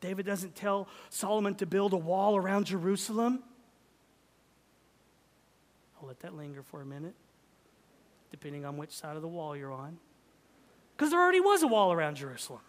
David 0.00 0.26
doesn't 0.26 0.54
tell 0.54 0.88
Solomon 1.10 1.54
to 1.56 1.66
build 1.66 1.92
a 1.92 1.96
wall 1.96 2.36
around 2.36 2.66
Jerusalem. 2.66 3.42
I'll 6.00 6.08
let 6.08 6.20
that 6.20 6.34
linger 6.34 6.62
for 6.62 6.80
a 6.80 6.86
minute, 6.86 7.14
depending 8.30 8.64
on 8.64 8.76
which 8.76 8.92
side 8.92 9.16
of 9.16 9.22
the 9.22 9.28
wall 9.28 9.56
you're 9.56 9.72
on. 9.72 9.98
Because 10.96 11.10
there 11.10 11.20
already 11.20 11.40
was 11.40 11.62
a 11.62 11.66
wall 11.66 11.92
around 11.92 12.16
Jerusalem. 12.16 12.60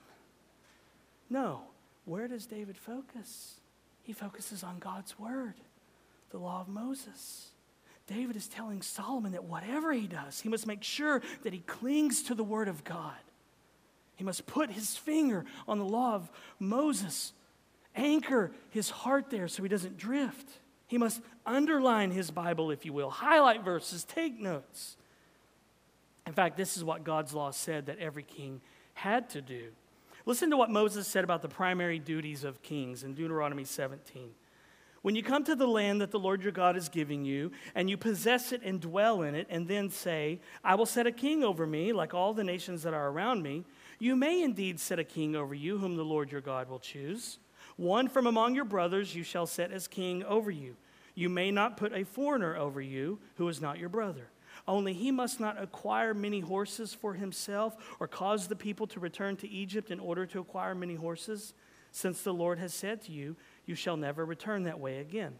No. 1.30 1.62
Where 2.06 2.28
does 2.28 2.48
David 2.48 2.78
focus? 2.78 3.56
He 4.02 4.14
focuses 4.14 4.64
on 4.64 4.80
God's 4.80 5.20
word, 5.20 5.54
the 6.32 6.40
law 6.40 6.62
of 6.62 6.68
Moses. 6.68 7.50
David 8.08 8.36
is 8.36 8.48
telling 8.48 8.82
Solomon 8.82 9.34
that 9.34 9.44
whatever 9.44 9.94
he 9.94 10.08
does, 10.08 10.40
he 10.40 10.50
must 10.50 10.66
make 10.66 10.84
sure 10.84 11.22
that 11.44 11.54
he 11.54 11.60
clings 11.60 12.24
to 12.24 12.34
the 12.34 12.44
word 12.44 12.68
of 12.68 12.84
God. 12.84 13.14
He 14.20 14.26
must 14.26 14.46
put 14.46 14.72
his 14.72 14.98
finger 14.98 15.46
on 15.66 15.80
the 15.80 15.86
law 15.86 16.14
of 16.14 16.30
Moses, 16.60 17.32
anchor 17.96 18.52
his 18.70 18.90
heart 18.90 19.30
there 19.30 19.48
so 19.48 19.64
he 19.64 19.70
doesn't 19.70 19.98
drift. 19.98 20.60
He 20.88 20.98
must 20.98 21.22
underline 21.46 22.12
his 22.12 22.30
Bible, 22.30 22.70
if 22.70 22.84
you 22.84 22.92
will, 22.92 23.10
highlight 23.10 23.64
verses, 23.64 24.04
take 24.04 24.38
notes. 24.38 24.98
In 26.28 26.34
fact, 26.34 26.58
this 26.58 26.76
is 26.76 26.84
what 26.84 27.06
God's 27.06 27.34
law 27.34 27.52
said 27.52 27.86
that 27.86 28.00
every 28.00 28.24
king 28.24 28.60
had 28.94 29.30
to 29.30 29.42
do. 29.42 29.70
Listen 30.26 30.50
to 30.50 30.58
what 30.58 30.70
Moses 30.70 31.08
said 31.08 31.24
about 31.24 31.42
the 31.42 31.48
primary 31.48 31.98
duties 31.98 32.44
of 32.44 32.62
kings 32.62 33.06
in 33.06 33.14
Deuteronomy 33.14 33.64
17. 33.64 34.32
When 35.02 35.16
you 35.16 35.24
come 35.24 35.46
to 35.46 35.56
the 35.56 35.66
land 35.66 36.02
that 36.02 36.12
the 36.12 36.20
Lord 36.20 36.44
your 36.44 36.52
God 36.52 36.76
is 36.76 36.90
giving 36.90 37.24
you, 37.24 37.54
and 37.74 37.90
you 37.90 37.96
possess 37.96 38.52
it 38.52 38.64
and 38.66 38.82
dwell 38.82 39.22
in 39.22 39.34
it, 39.34 39.48
and 39.50 39.66
then 39.66 39.90
say, 39.90 40.42
I 40.62 40.76
will 40.76 40.86
set 40.86 41.08
a 41.08 41.12
king 41.14 41.42
over 41.42 41.66
me, 41.66 41.94
like 41.94 42.14
all 42.14 42.34
the 42.34 42.44
nations 42.44 42.84
that 42.84 42.94
are 42.94 43.08
around 43.08 43.42
me, 43.42 43.64
you 44.00 44.16
may 44.16 44.42
indeed 44.42 44.80
set 44.80 44.98
a 44.98 45.04
king 45.04 45.36
over 45.36 45.54
you, 45.54 45.78
whom 45.78 45.96
the 45.96 46.06
Lord 46.06 46.32
your 46.32 46.42
God 46.42 46.70
will 46.70 46.80
choose. 46.80 47.38
One 47.76 48.08
from 48.08 48.28
among 48.28 48.56
your 48.56 48.66
brothers 48.66 49.14
you 49.14 49.24
shall 49.24 49.46
set 49.46 49.72
as 49.72 49.88
king 49.88 50.24
over 50.24 50.50
you. 50.50 50.76
You 51.16 51.30
may 51.30 51.52
not 51.52 51.78
put 51.78 51.94
a 51.94 52.06
foreigner 52.06 52.56
over 52.56 52.82
you 52.82 53.20
who 53.36 53.48
is 53.50 53.62
not 53.62 53.78
your 53.78 53.90
brother. 53.90 54.30
Only 54.68 54.94
he 54.94 55.12
must 55.12 55.40
not 55.40 55.62
acquire 55.62 56.14
many 56.14 56.40
horses 56.40 56.94
for 56.94 57.14
himself 57.14 57.76
or 58.00 58.08
cause 58.08 58.48
the 58.48 58.56
people 58.56 58.88
to 58.88 59.00
return 59.00 59.36
to 59.38 59.50
Egypt 59.50 59.92
in 59.92 60.00
order 60.00 60.26
to 60.28 60.40
acquire 60.40 60.76
many 60.76 60.96
horses, 60.96 61.54
since 61.92 62.22
the 62.22 62.34
Lord 62.34 62.60
has 62.60 62.74
said 62.74 63.02
to 63.04 63.12
you, 63.12 63.36
You 63.66 63.76
shall 63.76 63.98
never 63.98 64.26
return 64.26 64.64
that 64.64 64.80
way 64.80 65.00
again. 65.00 65.40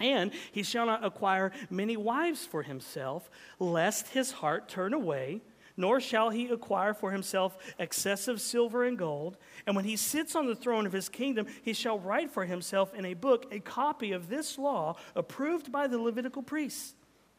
And 0.00 0.32
he 0.52 0.62
shall 0.62 0.86
not 0.86 1.04
acquire 1.04 1.52
many 1.70 1.96
wives 1.96 2.44
for 2.44 2.62
himself, 2.62 3.30
lest 3.58 4.08
his 4.08 4.32
heart 4.32 4.68
turn 4.68 4.92
away 4.92 5.40
nor 5.76 6.00
shall 6.00 6.30
he 6.30 6.48
acquire 6.48 6.94
for 6.94 7.10
himself 7.10 7.56
excessive 7.78 8.40
silver 8.40 8.84
and 8.84 8.96
gold. 8.98 9.36
And 9.66 9.74
when 9.74 9.84
he 9.84 9.96
sits 9.96 10.36
on 10.36 10.46
the 10.46 10.54
throne 10.54 10.86
of 10.86 10.92
his 10.92 11.08
kingdom, 11.08 11.46
he 11.62 11.72
shall 11.72 11.98
write 11.98 12.30
for 12.30 12.44
himself 12.44 12.94
in 12.94 13.04
a 13.04 13.14
book 13.14 13.46
a 13.50 13.60
copy 13.60 14.12
of 14.12 14.28
this 14.28 14.58
law 14.58 14.96
approved 15.14 15.72
by 15.72 15.86
the 15.86 15.98
Levitical 15.98 16.42
priests. 16.42 16.94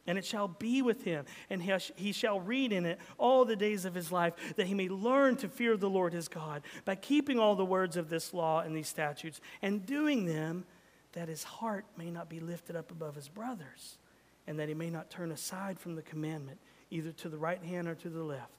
And 0.07 0.19
it 0.19 0.25
shall 0.25 0.47
be 0.47 0.83
with 0.83 1.03
him, 1.03 1.25
and 1.49 1.63
he 1.95 2.11
shall 2.11 2.39
read 2.39 2.71
in 2.71 2.85
it 2.85 2.99
all 3.17 3.43
the 3.43 3.55
days 3.55 3.85
of 3.85 3.95
his 3.95 4.11
life, 4.11 4.35
that 4.55 4.67
he 4.67 4.75
may 4.75 4.87
learn 4.87 5.35
to 5.37 5.49
fear 5.49 5.77
the 5.77 5.89
Lord 5.89 6.13
his 6.13 6.27
God 6.27 6.61
by 6.83 6.93
keeping 6.93 7.39
all 7.39 7.55
the 7.55 7.65
words 7.65 7.97
of 7.97 8.07
this 8.07 8.31
law 8.31 8.59
and 8.59 8.75
these 8.75 8.87
statutes, 8.87 9.41
and 9.63 9.83
doing 9.83 10.25
them, 10.27 10.65
that 11.13 11.27
his 11.27 11.43
heart 11.43 11.85
may 11.97 12.11
not 12.11 12.29
be 12.29 12.39
lifted 12.39 12.75
up 12.75 12.91
above 12.91 13.15
his 13.15 13.29
brothers, 13.29 13.97
and 14.45 14.59
that 14.59 14.67
he 14.67 14.75
may 14.75 14.91
not 14.91 15.09
turn 15.09 15.31
aside 15.31 15.79
from 15.79 15.95
the 15.95 16.03
commandment 16.03 16.59
either 16.89 17.11
to 17.11 17.29
the 17.29 17.37
right 17.37 17.63
hand 17.63 17.87
or 17.87 17.95
to 17.95 18.09
the 18.09 18.23
left, 18.23 18.51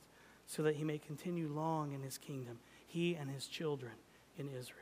so 0.47 0.62
that 0.62 0.76
he 0.76 0.85
may 0.85 0.99
continue 0.99 1.49
long 1.49 1.92
in 1.92 2.02
his 2.02 2.18
kingdom, 2.18 2.59
he 2.87 3.14
and 3.14 3.30
his 3.30 3.47
children 3.47 3.92
in 4.38 4.49
Israel. 4.49 4.80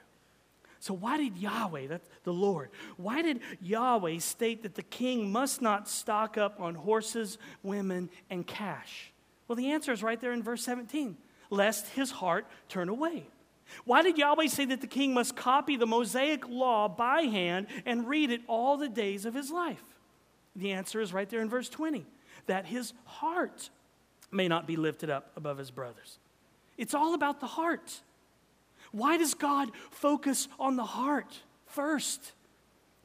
So, 0.80 0.92
why 0.92 1.16
did 1.16 1.38
Yahweh, 1.38 1.86
that's 1.86 2.06
the 2.24 2.32
Lord, 2.32 2.68
why 2.96 3.22
did 3.22 3.40
Yahweh 3.62 4.18
state 4.18 4.62
that 4.64 4.74
the 4.74 4.82
king 4.82 5.32
must 5.32 5.62
not 5.62 5.88
stock 5.88 6.36
up 6.36 6.60
on 6.60 6.74
horses, 6.74 7.38
women, 7.62 8.10
and 8.28 8.46
cash? 8.46 9.10
Well, 9.48 9.56
the 9.56 9.72
answer 9.72 9.92
is 9.92 10.02
right 10.02 10.20
there 10.20 10.32
in 10.32 10.42
verse 10.42 10.62
17 10.64 11.16
lest 11.50 11.88
his 11.88 12.10
heart 12.10 12.46
turn 12.68 12.88
away. 12.88 13.26
Why 13.84 14.02
did 14.02 14.18
Yahweh 14.18 14.48
say 14.48 14.66
that 14.66 14.80
the 14.80 14.86
king 14.86 15.14
must 15.14 15.36
copy 15.36 15.76
the 15.76 15.86
Mosaic 15.86 16.48
law 16.48 16.88
by 16.88 17.22
hand 17.22 17.66
and 17.86 18.08
read 18.08 18.30
it 18.30 18.42
all 18.46 18.76
the 18.76 18.88
days 18.88 19.24
of 19.24 19.34
his 19.34 19.50
life? 19.50 19.82
The 20.54 20.72
answer 20.72 21.00
is 21.00 21.12
right 21.12 21.28
there 21.28 21.40
in 21.40 21.48
verse 21.48 21.68
20 21.68 22.04
that 22.46 22.66
his 22.66 22.92
heart 23.04 23.70
may 24.30 24.48
not 24.48 24.66
be 24.66 24.76
lifted 24.76 25.10
up 25.10 25.32
above 25.36 25.58
his 25.58 25.70
brothers. 25.70 26.18
It's 26.76 26.94
all 26.94 27.14
about 27.14 27.40
the 27.40 27.46
heart. 27.46 28.00
Why 28.92 29.16
does 29.16 29.34
God 29.34 29.70
focus 29.90 30.48
on 30.58 30.76
the 30.76 30.84
heart 30.84 31.42
first? 31.66 32.32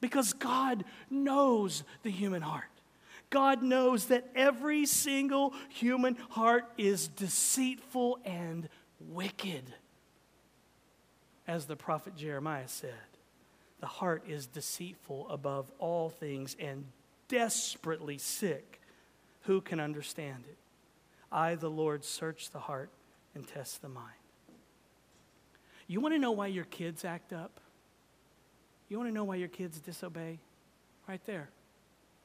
Because 0.02 0.34
God 0.34 0.86
knows 1.10 1.84
the 2.04 2.12
human 2.12 2.42
heart. 2.42 2.66
God 3.30 3.62
knows 3.64 4.06
that 4.06 4.28
every 4.36 4.86
single 4.86 5.54
human 5.70 6.16
heart 6.30 6.66
is 6.78 7.08
deceitful 7.08 8.20
and 8.26 8.70
wicked. 9.00 9.64
As 11.48 11.66
the 11.66 11.76
prophet 11.76 12.16
Jeremiah 12.16 12.68
said, 12.68 12.94
the 13.80 13.88
heart 13.88 14.26
is 14.28 14.46
deceitful 14.46 15.28
above 15.30 15.72
all 15.80 16.10
things 16.10 16.56
and 16.60 16.86
desperately 17.28 18.18
sick. 18.20 18.69
Who 19.50 19.62
can 19.62 19.80
understand 19.80 20.44
it? 20.48 20.60
I, 21.32 21.56
the 21.56 21.72
Lord, 21.72 22.06
search 22.06 22.52
the 22.52 22.60
heart 22.60 22.92
and 23.34 23.48
test 23.48 23.82
the 23.82 23.90
mind. 23.90 24.14
You 25.88 26.00
want 26.02 26.14
to 26.14 26.20
know 26.20 26.30
why 26.30 26.46
your 26.46 26.66
kids 26.66 27.04
act 27.04 27.34
up? 27.34 27.60
You 28.90 29.00
want 29.00 29.10
to 29.10 29.12
know 29.12 29.24
why 29.24 29.38
your 29.38 29.48
kids 29.48 29.80
disobey? 29.80 30.38
Right 31.08 31.26
there. 31.26 31.50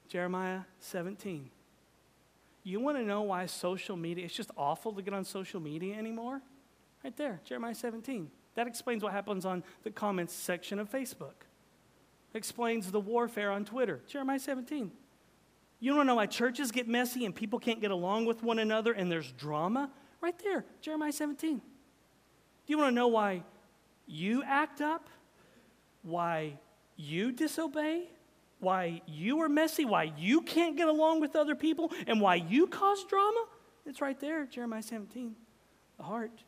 Jeremiah 0.06 0.60
17. 0.80 1.48
You 2.62 2.80
want 2.80 2.98
to 2.98 3.02
know 3.02 3.22
why 3.22 3.46
social 3.46 3.96
media, 3.96 4.26
it's 4.26 4.34
just 4.34 4.50
awful 4.54 4.92
to 4.92 5.00
get 5.00 5.14
on 5.14 5.24
social 5.24 5.60
media 5.60 5.94
anymore? 5.94 6.42
Right 7.02 7.16
there, 7.16 7.40
Jeremiah 7.46 7.74
17. 7.74 8.30
That 8.54 8.66
explains 8.66 9.02
what 9.02 9.14
happens 9.14 9.46
on 9.46 9.64
the 9.82 9.90
comments 9.90 10.34
section 10.34 10.78
of 10.78 10.92
Facebook. 10.92 11.46
Explains 12.34 12.92
the 12.92 13.00
warfare 13.00 13.50
on 13.50 13.64
Twitter. 13.64 14.02
Jeremiah 14.06 14.38
17. 14.38 14.90
You 15.84 15.94
don't 15.94 16.06
know 16.06 16.14
why 16.14 16.24
churches 16.24 16.72
get 16.72 16.88
messy 16.88 17.26
and 17.26 17.34
people 17.34 17.58
can't 17.58 17.78
get 17.78 17.90
along 17.90 18.24
with 18.24 18.42
one 18.42 18.58
another 18.58 18.94
and 18.94 19.12
there's 19.12 19.30
drama? 19.32 19.90
Right 20.22 20.34
there, 20.42 20.64
Jeremiah 20.80 21.12
17. 21.12 21.58
Do 21.58 21.62
you 22.68 22.78
want 22.78 22.92
to 22.92 22.94
know 22.94 23.08
why 23.08 23.42
you 24.06 24.42
act 24.44 24.80
up? 24.80 25.10
Why 26.02 26.58
you 26.96 27.32
disobey? 27.32 28.08
Why 28.60 29.02
you 29.06 29.42
are 29.42 29.48
messy? 29.50 29.84
Why 29.84 30.14
you 30.16 30.40
can't 30.40 30.74
get 30.74 30.88
along 30.88 31.20
with 31.20 31.36
other 31.36 31.54
people? 31.54 31.92
And 32.06 32.18
why 32.18 32.36
you 32.36 32.66
cause 32.66 33.04
drama? 33.04 33.44
It's 33.84 34.00
right 34.00 34.18
there, 34.18 34.46
Jeremiah 34.46 34.82
17. 34.82 35.36
The 35.98 36.02
heart. 36.02 36.44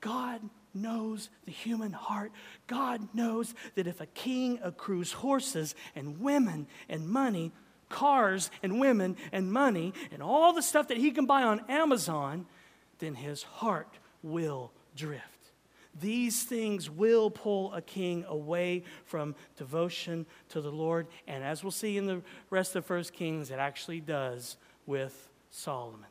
God 0.00 0.42
knows 0.72 1.28
the 1.44 1.50
human 1.50 1.90
heart. 1.90 2.30
God 2.68 3.08
knows 3.14 3.52
that 3.74 3.88
if 3.88 4.00
a 4.00 4.06
king 4.06 4.60
accrues 4.62 5.10
horses 5.10 5.74
and 5.96 6.20
women 6.20 6.68
and 6.88 7.08
money, 7.08 7.52
cars 7.94 8.50
and 8.62 8.80
women 8.80 9.16
and 9.30 9.52
money 9.52 9.94
and 10.12 10.20
all 10.20 10.52
the 10.52 10.62
stuff 10.62 10.88
that 10.88 10.98
he 10.98 11.12
can 11.12 11.26
buy 11.26 11.44
on 11.44 11.62
Amazon, 11.68 12.46
then 12.98 13.14
his 13.14 13.44
heart 13.44 13.98
will 14.22 14.72
drift. 14.96 15.22
These 16.00 16.42
things 16.42 16.90
will 16.90 17.30
pull 17.30 17.72
a 17.72 17.80
king 17.80 18.24
away 18.26 18.82
from 19.04 19.36
devotion 19.56 20.26
to 20.48 20.60
the 20.60 20.72
Lord. 20.72 21.06
And 21.28 21.44
as 21.44 21.62
we'll 21.62 21.70
see 21.70 21.96
in 21.96 22.06
the 22.06 22.20
rest 22.50 22.74
of 22.74 22.84
First 22.84 23.12
Kings, 23.12 23.52
it 23.52 23.60
actually 23.60 24.00
does 24.00 24.56
with 24.86 25.28
Solomon. 25.50 26.10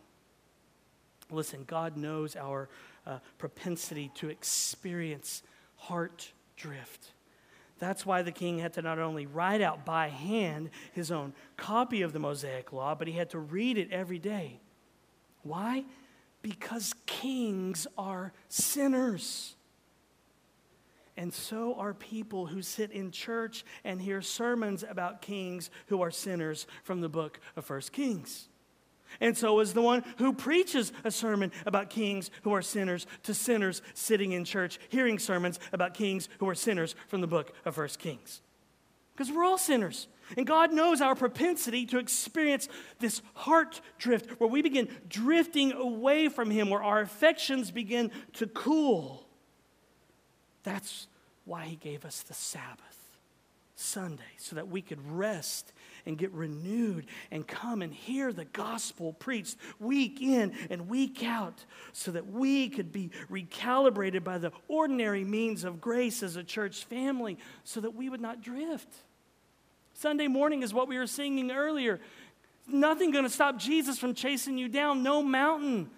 Listen, 1.29 1.65
God 1.67 1.97
knows 1.97 2.37
our 2.37 2.69
uh, 3.05 3.19
propensity 3.37 4.09
to 4.15 4.29
experience 4.29 5.43
heart 5.75 6.31
drift. 6.55 7.11
That's 7.83 8.05
why 8.05 8.21
the 8.21 8.31
king 8.31 8.59
had 8.59 8.71
to 8.73 8.81
not 8.81 8.97
only 8.97 9.25
write 9.25 9.59
out 9.59 9.83
by 9.83 10.07
hand 10.07 10.69
his 10.93 11.11
own 11.11 11.33
copy 11.57 12.01
of 12.01 12.13
the 12.13 12.19
Mosaic 12.19 12.71
Law, 12.71 12.95
but 12.95 13.09
he 13.09 13.13
had 13.13 13.29
to 13.31 13.39
read 13.39 13.77
it 13.77 13.91
every 13.91 14.19
day. 14.19 14.61
Why? 15.41 15.83
Because 16.41 16.95
kings 17.05 17.85
are 17.97 18.31
sinners. 18.47 19.57
And 21.17 21.33
so 21.33 21.75
are 21.75 21.93
people 21.93 22.45
who 22.45 22.61
sit 22.61 22.89
in 22.89 23.11
church 23.11 23.65
and 23.83 24.01
hear 24.01 24.21
sermons 24.21 24.85
about 24.87 25.21
kings 25.21 25.69
who 25.87 26.01
are 26.01 26.09
sinners 26.09 26.65
from 26.83 27.01
the 27.01 27.09
book 27.09 27.41
of 27.57 27.65
First 27.65 27.91
Kings. 27.91 28.47
And 29.19 29.37
so 29.37 29.59
is 29.59 29.73
the 29.73 29.81
one 29.81 30.03
who 30.17 30.33
preaches 30.33 30.91
a 31.03 31.11
sermon 31.11 31.51
about 31.65 31.89
kings 31.89 32.31
who 32.43 32.53
are 32.53 32.61
sinners 32.61 33.07
to 33.23 33.33
sinners 33.33 33.81
sitting 33.93 34.31
in 34.31 34.45
church, 34.45 34.79
hearing 34.89 35.19
sermons 35.19 35.59
about 35.71 35.93
kings 35.93 36.29
who 36.39 36.49
are 36.49 36.55
sinners 36.55 36.95
from 37.07 37.21
the 37.21 37.27
book 37.27 37.53
of 37.65 37.75
First 37.75 37.99
Kings. 37.99 38.41
Because 39.15 39.31
we're 39.31 39.43
all 39.43 39.57
sinners. 39.57 40.07
And 40.37 40.47
God 40.47 40.73
knows 40.73 41.01
our 41.01 41.15
propensity 41.15 41.85
to 41.87 41.99
experience 41.99 42.67
this 42.99 43.21
heart 43.33 43.81
drift 43.97 44.39
where 44.39 44.49
we 44.49 44.61
begin 44.61 44.89
drifting 45.07 45.73
away 45.73 46.29
from 46.29 46.49
Him, 46.49 46.69
where 46.69 46.81
our 46.81 47.01
affections 47.01 47.71
begin 47.71 48.11
to 48.33 48.47
cool. 48.47 49.27
That's 50.63 51.07
why 51.45 51.65
He 51.65 51.75
gave 51.75 52.05
us 52.05 52.21
the 52.23 52.33
Sabbath, 52.33 53.19
Sunday, 53.75 54.23
so 54.37 54.55
that 54.55 54.69
we 54.69 54.81
could 54.81 54.99
rest 55.11 55.73
and 56.05 56.17
get 56.17 56.31
renewed 56.31 57.05
and 57.31 57.47
come 57.47 57.81
and 57.81 57.93
hear 57.93 58.33
the 58.33 58.45
gospel 58.45 59.13
preached 59.13 59.57
week 59.79 60.21
in 60.21 60.53
and 60.69 60.89
week 60.89 61.23
out 61.23 61.65
so 61.91 62.11
that 62.11 62.27
we 62.27 62.69
could 62.69 62.91
be 62.91 63.11
recalibrated 63.29 64.23
by 64.23 64.37
the 64.37 64.51
ordinary 64.67 65.23
means 65.23 65.63
of 65.63 65.81
grace 65.81 66.23
as 66.23 66.35
a 66.35 66.43
church 66.43 66.85
family 66.85 67.37
so 67.63 67.79
that 67.81 67.95
we 67.95 68.09
would 68.09 68.21
not 68.21 68.41
drift. 68.41 68.89
Sunday 69.93 70.27
morning 70.27 70.63
is 70.63 70.73
what 70.73 70.87
we 70.87 70.97
were 70.97 71.07
singing 71.07 71.51
earlier. 71.51 71.99
Nothing 72.67 73.11
going 73.11 73.25
to 73.25 73.29
stop 73.29 73.57
Jesus 73.57 73.97
from 73.99 74.13
chasing 74.13 74.57
you 74.57 74.67
down. 74.67 75.03
No 75.03 75.21
mountain. 75.21 75.89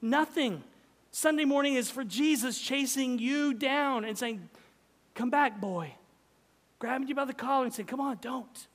Nothing. 0.00 0.62
Sunday 1.10 1.44
morning 1.44 1.74
is 1.74 1.90
for 1.90 2.02
Jesus 2.02 2.58
chasing 2.58 3.18
you 3.18 3.54
down 3.54 4.04
and 4.04 4.18
saying, 4.18 4.48
Come 5.14 5.30
back, 5.30 5.60
boy. 5.60 5.94
Grabbing 6.80 7.06
you 7.06 7.14
by 7.14 7.24
the 7.24 7.32
collar 7.32 7.64
and 7.64 7.72
saying, 7.72 7.86
Come 7.86 8.00
on, 8.00 8.18
don't. 8.20 8.66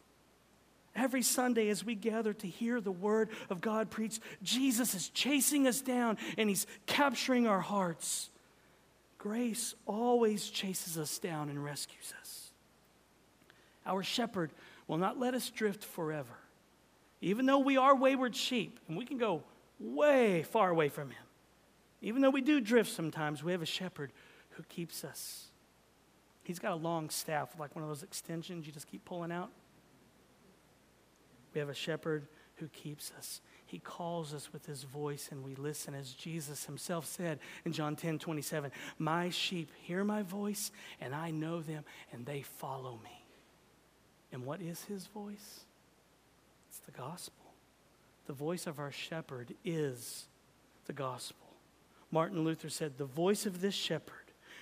Every 1.00 1.22
Sunday, 1.22 1.70
as 1.70 1.86
we 1.86 1.96
gather 1.96 2.34
to 2.34 2.48
hear 2.48 2.82
the 2.82 2.92
word 2.92 3.30
of 3.50 3.62
God 3.62 3.90
preached, 3.90 4.22
Jesus 4.44 4.94
is 4.94 5.08
chasing 5.08 5.66
us 5.66 5.80
down 5.80 6.18
and 6.38 6.50
he's 6.50 6.68
capturing 6.88 7.48
our 7.48 7.62
hearts. 7.62 8.30
Grace 9.18 9.76
always 9.86 10.50
chases 10.50 10.98
us 10.98 11.18
down 11.18 11.48
and 11.48 11.64
rescues 11.64 12.14
us. 12.20 12.52
Our 13.86 14.04
shepherd 14.04 14.52
will 14.88 14.98
not 14.98 15.18
let 15.18 15.34
us 15.34 15.50
drift 15.50 15.86
forever. 15.86 16.38
Even 17.22 17.46
though 17.46 17.60
we 17.60 17.78
are 17.78 17.96
wayward 17.96 18.36
sheep 18.36 18.78
and 18.90 18.98
we 18.98 19.06
can 19.06 19.18
go 19.18 19.44
way 19.80 20.44
far 20.44 20.70
away 20.70 20.90
from 20.90 21.12
him, 21.12 21.24
even 22.02 22.22
though 22.22 22.30
we 22.30 22.42
do 22.42 22.60
drift 22.60 22.92
sometimes, 22.92 23.42
we 23.42 23.54
have 23.54 23.62
a 23.62 23.66
shepherd 23.66 24.12
who 24.52 24.64
keeps 24.64 25.06
us. 25.06 25.46
He's 26.44 26.60
got 26.60 26.74
a 26.74 26.76
long 26.76 27.10
staff, 27.10 27.58
like 27.58 27.74
one 27.74 27.84
of 27.84 27.90
those 27.90 28.04
extensions 28.04 28.68
you 28.68 28.74
just 28.74 28.88
keep 28.88 29.06
pulling 29.06 29.32
out. 29.32 29.50
We 31.54 31.60
have 31.60 31.70
a 31.70 31.74
shepherd 31.74 32.28
who 32.56 32.68
keeps 32.68 33.12
us. 33.18 33.42
He 33.66 33.80
calls 33.80 34.34
us 34.34 34.52
with 34.52 34.66
his 34.66 34.84
voice 34.84 35.30
and 35.32 35.44
we 35.44 35.56
listen, 35.56 35.94
as 35.94 36.14
Jesus 36.14 36.66
himself 36.66 37.06
said 37.06 37.40
in 37.66 37.72
John 37.72 37.96
10 37.96 38.20
27. 38.20 38.72
My 38.98 39.30
sheep 39.30 39.70
hear 39.82 40.04
my 40.04 40.24
voice 40.24 40.72
and 41.00 41.14
I 41.14 41.32
know 41.32 41.62
them 41.62 41.84
and 42.12 42.26
they 42.26 42.42
follow 42.42 43.00
me. 43.04 43.26
And 44.32 44.46
what 44.46 44.62
is 44.62 44.84
his 44.86 45.08
voice? 45.08 45.62
It's 46.70 46.80
the 46.80 46.92
gospel. 46.92 47.54
The 48.28 48.34
voice 48.34 48.68
of 48.68 48.80
our 48.80 48.92
shepherd 48.92 49.56
is 49.66 50.26
the 50.86 50.94
gospel. 50.94 51.48
Martin 52.12 52.44
Luther 52.44 52.70
said, 52.70 52.98
The 52.98 53.06
voice 53.06 53.46
of 53.46 53.62
this 53.62 53.76
shepherd, 53.76 54.16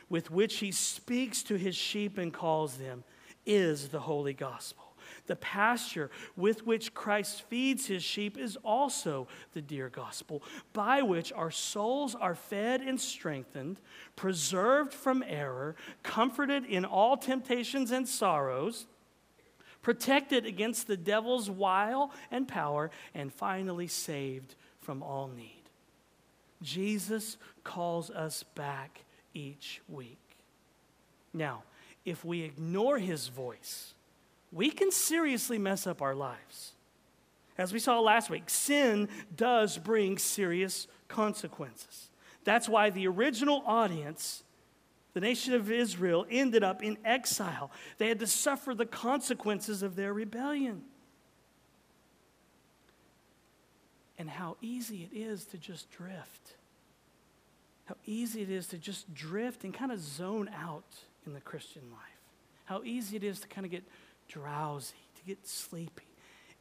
with 0.09 0.31
which 0.31 0.57
he 0.57 0.71
speaks 0.71 1.43
to 1.43 1.55
his 1.55 1.75
sheep 1.75 2.17
and 2.17 2.33
calls 2.33 2.77
them, 2.77 3.03
is 3.45 3.89
the 3.89 3.99
holy 3.99 4.33
gospel. 4.33 4.86
The 5.27 5.35
pasture 5.35 6.09
with 6.35 6.65
which 6.65 6.93
Christ 6.93 7.43
feeds 7.43 7.85
his 7.85 8.03
sheep 8.03 8.37
is 8.37 8.57
also 8.63 9.27
the 9.53 9.61
dear 9.61 9.89
gospel, 9.89 10.41
by 10.73 11.01
which 11.01 11.31
our 11.33 11.51
souls 11.51 12.15
are 12.15 12.35
fed 12.35 12.81
and 12.81 12.99
strengthened, 12.99 13.79
preserved 14.15 14.93
from 14.93 15.23
error, 15.27 15.75
comforted 16.01 16.65
in 16.65 16.85
all 16.85 17.17
temptations 17.17 17.91
and 17.91 18.07
sorrows, 18.07 18.87
protected 19.81 20.45
against 20.45 20.87
the 20.87 20.97
devil's 20.97 21.49
wile 21.49 22.11
and 22.31 22.47
power, 22.47 22.89
and 23.13 23.33
finally 23.33 23.87
saved 23.87 24.55
from 24.81 25.03
all 25.03 25.27
need. 25.27 25.53
Jesus 26.61 27.37
calls 27.63 28.09
us 28.09 28.43
back 28.55 29.03
each 29.33 29.81
week. 29.87 30.17
Now, 31.33 31.63
if 32.05 32.23
we 32.23 32.41
ignore 32.41 32.97
his 32.97 33.27
voice, 33.27 33.93
we 34.51 34.71
can 34.71 34.91
seriously 34.91 35.57
mess 35.57 35.85
up 35.87 36.01
our 36.01 36.15
lives. 36.15 36.73
As 37.57 37.73
we 37.73 37.79
saw 37.79 37.99
last 37.99 38.29
week, 38.29 38.49
sin 38.49 39.09
does 39.35 39.77
bring 39.77 40.17
serious 40.17 40.87
consequences. 41.07 42.09
That's 42.43 42.69
why 42.69 42.91
the 42.91 43.07
original 43.07 43.63
audience, 43.65 44.43
the 45.13 45.19
nation 45.19 45.53
of 45.53 45.71
Israel, 45.71 46.25
ended 46.29 46.63
up 46.63 46.83
in 46.83 46.97
exile. 47.03 47.71
They 47.97 48.07
had 48.07 48.19
to 48.19 48.27
suffer 48.27 48.75
the 48.75 48.85
consequences 48.85 49.81
of 49.83 49.95
their 49.95 50.13
rebellion. 50.13 50.83
And 54.19 54.29
how 54.29 54.57
easy 54.61 55.09
it 55.11 55.15
is 55.15 55.45
to 55.45 55.57
just 55.57 55.91
drift. 55.91 56.55
How 57.85 57.95
easy 58.05 58.41
it 58.41 58.49
is 58.49 58.67
to 58.67 58.77
just 58.77 59.13
drift 59.13 59.63
and 59.63 59.73
kind 59.73 59.91
of 59.91 59.99
zone 59.99 60.49
out 60.55 60.95
in 61.25 61.33
the 61.33 61.41
Christian 61.41 61.83
life. 61.91 62.01
How 62.65 62.83
easy 62.83 63.15
it 63.15 63.23
is 63.23 63.39
to 63.39 63.47
kind 63.47 63.65
of 63.65 63.71
get 63.71 63.83
drowsy, 64.27 64.95
to 65.15 65.23
get 65.23 65.47
sleepy. 65.47 66.03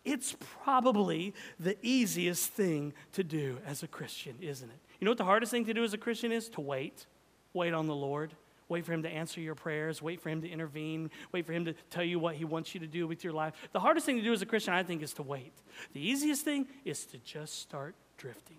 It's 0.05 0.37
probably 0.62 1.35
the 1.59 1.76
easiest 1.83 2.50
thing 2.52 2.92
to 3.12 3.24
do 3.24 3.59
as 3.66 3.83
a 3.83 3.88
Christian, 3.88 4.37
isn't 4.40 4.68
it? 4.68 4.79
You 5.00 5.05
know 5.05 5.11
what 5.11 5.18
the 5.18 5.24
hardest 5.24 5.50
thing 5.50 5.64
to 5.64 5.74
do 5.74 5.83
as 5.83 5.92
a 5.92 5.98
Christian 5.98 6.31
is? 6.31 6.48
To 6.50 6.61
wait. 6.61 7.07
Wait 7.52 7.74
on 7.74 7.87
the 7.87 7.94
Lord. 7.94 8.33
Wait 8.68 8.85
for 8.85 8.92
Him 8.92 9.02
to 9.02 9.09
answer 9.09 9.40
your 9.40 9.55
prayers. 9.55 10.02
Wait 10.02 10.20
for 10.20 10.29
Him 10.29 10.42
to 10.42 10.48
intervene. 10.48 11.11
Wait 11.33 11.44
for 11.44 11.52
Him 11.52 11.64
to 11.64 11.74
tell 11.90 12.05
you 12.05 12.18
what 12.18 12.37
He 12.37 12.44
wants 12.44 12.74
you 12.74 12.81
to 12.81 12.87
do 12.87 13.07
with 13.07 13.24
your 13.24 13.33
life. 13.33 13.55
The 13.72 13.81
hardest 13.81 14.07
thing 14.07 14.16
to 14.16 14.22
do 14.22 14.33
as 14.33 14.42
a 14.42 14.46
Christian, 14.46 14.74
I 14.74 14.83
think, 14.83 15.02
is 15.02 15.12
to 15.14 15.22
wait. 15.22 15.52
The 15.92 16.00
easiest 16.00 16.44
thing 16.44 16.66
is 16.85 17.05
to 17.07 17.18
just 17.18 17.61
start 17.61 17.94
drifting. 18.16 18.59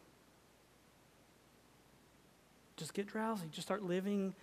Just 2.75 2.93
get 2.93 3.07
drowsy. 3.07 3.47
Just 3.51 3.67
start 3.67 3.83
living 3.83 4.35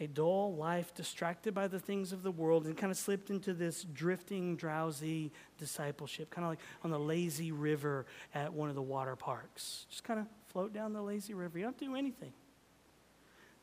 a 0.00 0.06
dull 0.06 0.54
life 0.54 0.94
distracted 0.94 1.54
by 1.54 1.68
the 1.68 1.78
things 1.78 2.12
of 2.12 2.22
the 2.22 2.30
world 2.30 2.66
and 2.66 2.76
kind 2.76 2.90
of 2.90 2.98
slipped 2.98 3.30
into 3.30 3.54
this 3.54 3.84
drifting, 3.84 4.56
drowsy 4.56 5.32
discipleship, 5.58 6.30
kind 6.30 6.44
of 6.44 6.50
like 6.50 6.60
on 6.84 6.90
the 6.90 6.98
lazy 6.98 7.52
river 7.52 8.06
at 8.34 8.52
one 8.52 8.68
of 8.68 8.74
the 8.74 8.82
water 8.82 9.16
parks. 9.16 9.86
Just 9.88 10.04
kind 10.04 10.20
of 10.20 10.26
float 10.48 10.72
down 10.72 10.92
the 10.92 11.02
lazy 11.02 11.34
river. 11.34 11.58
You 11.58 11.64
don't 11.64 11.78
do 11.78 11.96
anything. 11.96 12.32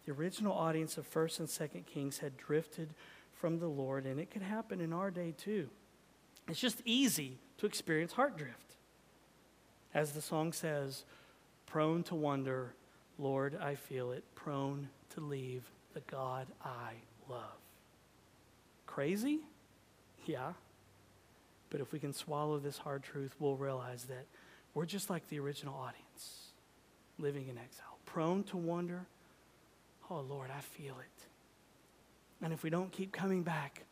The 0.06 0.12
original 0.12 0.54
audience 0.54 0.98
of 0.98 1.12
1st 1.12 1.40
and 1.40 1.48
2nd 1.48 1.86
Kings 1.86 2.18
had 2.18 2.36
drifted 2.36 2.94
from 3.32 3.60
the 3.60 3.68
Lord, 3.68 4.06
and 4.06 4.20
it 4.20 4.32
could 4.32 4.42
happen 4.42 4.82
in 4.82 4.92
our 4.92 5.12
day 5.12 5.34
too. 5.38 5.70
It's 6.48 6.60
just 6.60 6.82
easy 6.84 7.38
to 7.58 7.66
experience 7.66 8.14
heart 8.14 8.38
drift. 8.38 8.76
As 9.94 10.12
the 10.12 10.22
song 10.22 10.52
says, 10.52 11.06
prone 11.66 12.04
to 12.04 12.16
wonder, 12.16 12.74
Lord, 13.18 13.58
I 13.62 13.76
feel 13.76 14.12
it, 14.12 14.24
prone 14.36 14.90
to 15.12 15.22
leave 15.22 15.64
the 15.94 16.02
God 16.02 16.48
I 16.64 16.94
love. 17.30 17.60
Crazy? 18.86 19.40
Yeah. 20.26 20.54
But 21.70 21.82
if 21.82 21.92
we 21.92 22.00
can 22.00 22.14
swallow 22.14 22.60
this 22.60 22.78
hard 22.78 23.04
truth, 23.04 23.36
we'll 23.40 23.56
realize 23.56 24.06
that 24.06 24.26
we're 24.74 24.86
just 24.86 25.10
like 25.10 25.28
the 25.30 25.40
original 25.40 25.76
audience, 25.76 26.50
living 27.18 27.48
in 27.48 27.58
exile, 27.58 27.98
prone 28.06 28.44
to 28.46 28.58
wonder. 28.58 29.06
Oh, 30.10 30.22
Lord, 30.22 30.50
I 30.56 30.62
feel 30.62 30.96
it. 31.00 32.44
And 32.44 32.54
if 32.54 32.64
we 32.64 32.70
don't 32.70 32.92
keep 32.92 33.12
coming 33.12 33.44
back, 33.44 33.84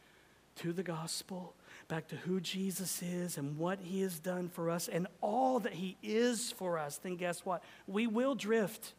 to 0.62 0.74
the 0.74 0.84
gospel, 0.84 1.54
back 1.88 2.08
to 2.10 2.16
who 2.16 2.40
Jesus 2.40 3.02
is 3.02 3.38
and 3.38 3.58
what 3.58 3.80
he 3.82 4.02
has 4.02 4.20
done 4.20 4.50
for 4.50 4.70
us 4.70 4.88
and 4.88 5.08
all 5.22 5.60
that 5.60 5.74
he 5.74 5.98
is 6.04 6.52
for 6.52 6.78
us, 6.78 6.98
then 6.98 7.16
guess 7.16 7.46
what? 7.46 7.64
We 7.88 8.08
will 8.08 8.36
drift. 8.36 8.94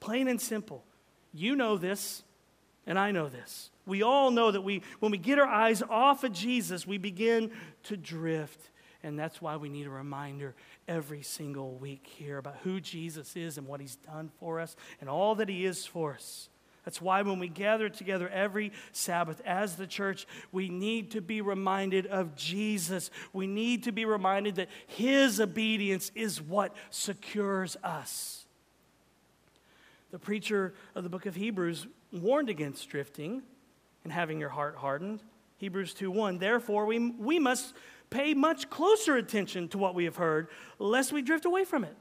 Plain 0.00 0.28
and 0.28 0.40
simple. 0.40 0.84
You 1.32 1.56
know 1.56 1.76
this, 1.76 2.22
and 2.86 2.98
I 2.98 3.10
know 3.10 3.28
this. 3.28 3.70
We 3.86 4.02
all 4.02 4.30
know 4.30 4.50
that 4.50 4.62
we, 4.62 4.82
when 5.00 5.12
we 5.12 5.18
get 5.18 5.38
our 5.38 5.48
eyes 5.48 5.82
off 5.82 6.24
of 6.24 6.32
Jesus, 6.32 6.86
we 6.86 6.98
begin 6.98 7.50
to 7.84 7.96
drift. 7.96 8.70
And 9.02 9.18
that's 9.18 9.40
why 9.40 9.56
we 9.56 9.68
need 9.68 9.86
a 9.86 9.90
reminder 9.90 10.54
every 10.86 11.22
single 11.22 11.74
week 11.74 12.06
here 12.06 12.38
about 12.38 12.56
who 12.62 12.80
Jesus 12.80 13.36
is 13.36 13.58
and 13.58 13.66
what 13.66 13.80
he's 13.80 13.96
done 13.96 14.30
for 14.38 14.60
us 14.60 14.76
and 15.00 15.08
all 15.08 15.34
that 15.36 15.48
he 15.48 15.64
is 15.64 15.86
for 15.86 16.14
us. 16.14 16.48
That's 16.84 17.00
why 17.00 17.22
when 17.22 17.38
we 17.38 17.48
gather 17.48 17.88
together 17.88 18.28
every 18.28 18.72
Sabbath 18.92 19.40
as 19.44 19.76
the 19.76 19.86
church, 19.86 20.26
we 20.50 20.68
need 20.68 21.10
to 21.12 21.20
be 21.20 21.40
reminded 21.40 22.06
of 22.06 22.34
Jesus. 22.34 23.10
We 23.32 23.46
need 23.46 23.84
to 23.84 23.92
be 23.92 24.04
reminded 24.06 24.56
that 24.56 24.68
his 24.86 25.40
obedience 25.40 26.10
is 26.14 26.40
what 26.40 26.74
secures 26.90 27.76
us. 27.84 28.46
The 30.10 30.18
preacher 30.18 30.74
of 30.94 31.04
the 31.04 31.10
book 31.10 31.26
of 31.26 31.34
Hebrews 31.34 31.86
warned 32.12 32.50
against 32.50 32.88
drifting 32.88 33.42
and 34.04 34.12
having 34.12 34.40
your 34.40 34.48
heart 34.48 34.76
hardened. 34.76 35.22
Hebrews 35.58 35.94
2 35.94 36.10
1. 36.10 36.38
Therefore, 36.38 36.86
we, 36.86 37.10
we 37.10 37.38
must 37.38 37.74
pay 38.08 38.34
much 38.34 38.70
closer 38.70 39.16
attention 39.16 39.68
to 39.68 39.78
what 39.78 39.94
we 39.94 40.04
have 40.04 40.16
heard, 40.16 40.48
lest 40.78 41.12
we 41.12 41.22
drift 41.22 41.44
away 41.44 41.64
from 41.64 41.84
it. 41.84 41.96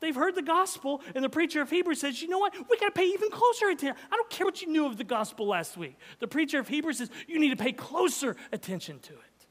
They've 0.00 0.14
heard 0.14 0.34
the 0.34 0.42
gospel, 0.42 1.00
and 1.14 1.24
the 1.24 1.30
preacher 1.30 1.62
of 1.62 1.70
Hebrews 1.70 2.00
says, 2.00 2.20
You 2.20 2.28
know 2.28 2.38
what? 2.38 2.54
We 2.68 2.78
got 2.78 2.86
to 2.86 2.92
pay 2.92 3.06
even 3.06 3.30
closer 3.30 3.68
attention. 3.68 3.96
I 4.12 4.16
don't 4.16 4.28
care 4.28 4.44
what 4.44 4.60
you 4.60 4.68
knew 4.68 4.86
of 4.86 4.96
the 4.96 5.04
gospel 5.04 5.46
last 5.46 5.76
week. 5.76 5.96
The 6.18 6.28
preacher 6.28 6.58
of 6.58 6.68
Hebrews 6.68 6.98
says, 6.98 7.10
You 7.26 7.38
need 7.38 7.56
to 7.56 7.56
pay 7.56 7.72
closer 7.72 8.36
attention 8.52 8.98
to 9.00 9.12
it. 9.12 9.46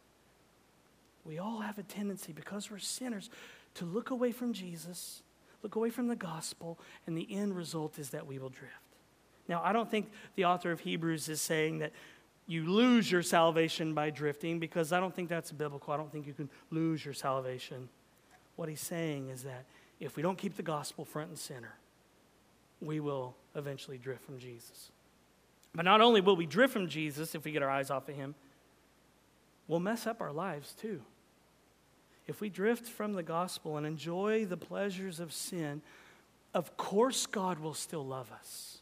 We 1.26 1.40
all 1.40 1.62
have 1.62 1.78
a 1.78 1.84
tendency, 1.84 2.34
because 2.34 2.70
we're 2.70 2.80
sinners, 2.80 3.30
to 3.76 3.86
look 3.86 4.12
away 4.12 4.32
from 4.32 4.54
Jesus, 4.54 5.24
look 5.64 5.76
away 5.76 5.90
from 5.90 6.08
the 6.08 6.16
gospel, 6.16 6.80
and 7.08 7.18
the 7.18 7.34
end 7.34 7.56
result 7.56 7.98
is 7.98 8.12
that 8.12 8.28
we 8.28 8.38
will 8.38 8.50
drift. 8.50 8.83
Now, 9.48 9.62
I 9.64 9.74
don't 9.74 9.90
think 9.90 10.10
the 10.36 10.46
author 10.46 10.72
of 10.72 10.80
Hebrews 10.80 11.30
is 11.30 11.42
saying 11.42 11.80
that 11.80 11.92
you 12.48 12.66
lose 12.70 13.12
your 13.12 13.22
salvation 13.22 13.94
by 13.94 14.10
drifting 14.10 14.60
because 14.60 14.92
I 14.92 15.00
don't 15.00 15.14
think 15.14 15.30
that's 15.30 15.52
biblical. 15.52 15.94
I 15.94 15.98
don't 15.98 16.12
think 16.12 16.28
you 16.28 16.34
can 16.34 16.50
lose 16.72 17.04
your 17.04 17.14
salvation. 17.14 17.90
What 18.56 18.70
he's 18.70 18.82
saying 18.82 19.30
is 19.30 19.44
that 19.44 19.66
if 20.00 20.16
we 20.16 20.24
don't 20.24 20.38
keep 20.38 20.56
the 20.56 20.64
gospel 20.64 21.06
front 21.06 21.30
and 21.30 21.38
center, 21.38 21.76
we 22.82 23.00
will 23.00 23.36
eventually 23.56 23.98
drift 23.98 24.26
from 24.26 24.40
Jesus. 24.40 24.92
But 25.74 25.86
not 25.86 26.02
only 26.02 26.22
will 26.22 26.36
we 26.36 26.46
drift 26.46 26.74
from 26.74 26.88
Jesus 26.88 27.34
if 27.34 27.46
we 27.46 27.52
get 27.52 27.64
our 27.64 27.70
eyes 27.70 27.90
off 27.90 28.10
of 28.10 28.16
him, 28.16 28.36
we'll 29.68 29.80
mess 29.80 30.06
up 30.06 30.22
our 30.22 30.32
lives 30.32 30.74
too. 30.74 31.02
If 32.28 32.42
we 32.42 32.50
drift 32.50 32.88
from 32.88 33.14
the 33.14 33.24
gospel 33.24 33.78
and 33.78 33.86
enjoy 33.86 34.46
the 34.46 34.58
pleasures 34.58 35.20
of 35.20 35.34
sin, 35.34 35.82
of 36.54 36.78
course 36.78 37.26
God 37.26 37.60
will 37.60 37.74
still 37.74 38.06
love 38.06 38.32
us. 38.32 38.80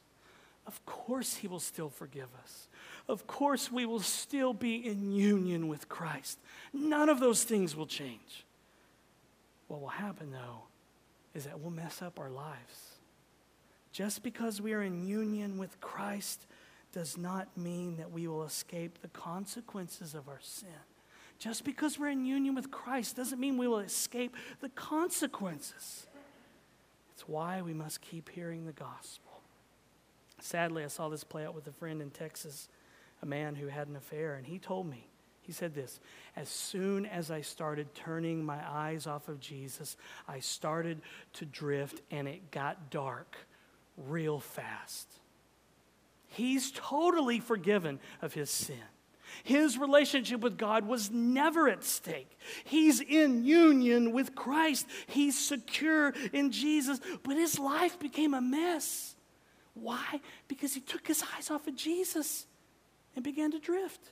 Of 0.68 0.86
course 0.86 1.38
he 1.38 1.48
will 1.48 1.60
still 1.60 1.90
forgive 1.90 2.30
us 2.44 2.68
of 3.08 3.28
course 3.28 3.72
we 3.72 3.86
will 3.86 4.00
still 4.00 4.54
be 4.54 4.76
in 4.76 5.12
union 5.12 5.68
with 5.68 5.90
Christ. 5.90 6.40
None 6.74 7.10
of 7.10 7.20
those 7.20 7.44
things 7.44 7.76
will 7.76 7.86
change. 7.86 8.46
What 9.68 9.82
will 9.82 9.90
happen, 9.90 10.32
though, 10.32 10.64
is 11.34 11.46
that 11.46 11.60
we'll 11.60 11.72
mess 11.72 12.02
up 12.02 12.20
our 12.20 12.30
lives. 12.30 13.00
Just 13.92 14.24
because 14.24 14.62
we 14.62 14.74
are 14.74 14.82
in 14.82 15.06
union 15.06 15.58
with 15.58 15.80
Christ 15.82 16.46
does 16.94 17.18
not 17.18 17.50
mean 17.58 17.98
that 17.98 18.12
we 18.12 18.28
will 18.28 18.44
escape 18.44 19.02
the 19.02 19.08
consequences 19.10 20.14
of 20.14 20.28
our 20.30 20.40
sin. 20.42 20.70
Just 21.40 21.64
because 21.64 21.98
we're 21.98 22.10
in 22.10 22.26
union 22.26 22.54
with 22.54 22.70
Christ 22.70 23.16
doesn't 23.16 23.40
mean 23.40 23.58
we 23.58 23.68
will 23.68 23.80
escape 23.80 24.36
the 24.62 24.70
consequences. 24.70 26.06
It's 27.14 27.28
why 27.28 27.62
we 27.62 27.74
must 27.74 28.02
keep 28.02 28.30
hearing 28.30 28.66
the 28.66 28.72
gospel. 28.72 29.31
Sadly, 30.42 30.84
I 30.84 30.88
saw 30.88 31.08
this 31.08 31.24
play 31.24 31.46
out 31.46 31.56
with 31.56 31.68
a 31.68 31.72
friend 31.72 32.02
in 32.02 32.10
Texas 32.10 32.68
a 33.22 33.26
man 33.26 33.56
who 33.56 33.68
had 33.68 33.88
an 33.88 33.96
affair, 33.96 34.34
and 34.34 34.46
he 34.46 34.58
told 34.58 34.90
me, 34.90 35.08
he 35.42 35.52
said 35.52 35.74
this 35.74 36.00
As 36.36 36.50
soon 36.50 37.06
as 37.06 37.32
I 37.32 37.42
started 37.42 37.94
turning 37.94 38.44
my 38.44 38.60
eyes 38.68 39.08
off 39.08 39.28
of 39.28 39.40
Jesus, 39.40 39.98
I 40.28 40.40
started 40.40 41.02
to 41.34 41.46
drift, 41.46 42.02
and 42.12 42.28
it 42.28 42.52
got 42.52 42.90
dark 42.90 43.36
real 43.98 44.40
fast. 44.40 45.08
He's 46.28 46.72
totally 46.72 47.40
forgiven 47.40 48.00
of 48.22 48.34
his 48.34 48.50
sin. 48.50 48.78
His 49.44 49.78
relationship 49.78 50.42
with 50.42 50.58
God 50.58 50.86
was 50.86 51.10
never 51.10 51.70
at 51.70 51.84
stake. 51.84 52.38
He's 52.64 53.00
in 53.00 53.46
union 53.46 54.12
with 54.12 54.36
Christ. 54.36 54.86
He's 55.08 55.38
secure 55.38 56.14
in 56.34 56.52
Jesus, 56.52 57.00
but 57.24 57.38
his 57.38 57.58
life 57.58 57.98
became 58.00 58.34
a 58.34 58.42
mess. 58.42 59.16
Why? 59.74 60.22
Because 60.48 60.74
he 60.74 60.82
took 60.82 61.08
his 61.08 61.24
eyes 61.36 61.50
off 61.50 61.68
of 61.68 61.76
Jesus 61.76 62.46
and 63.16 63.24
began 63.24 63.52
to 63.52 63.60
drift. 63.60 64.12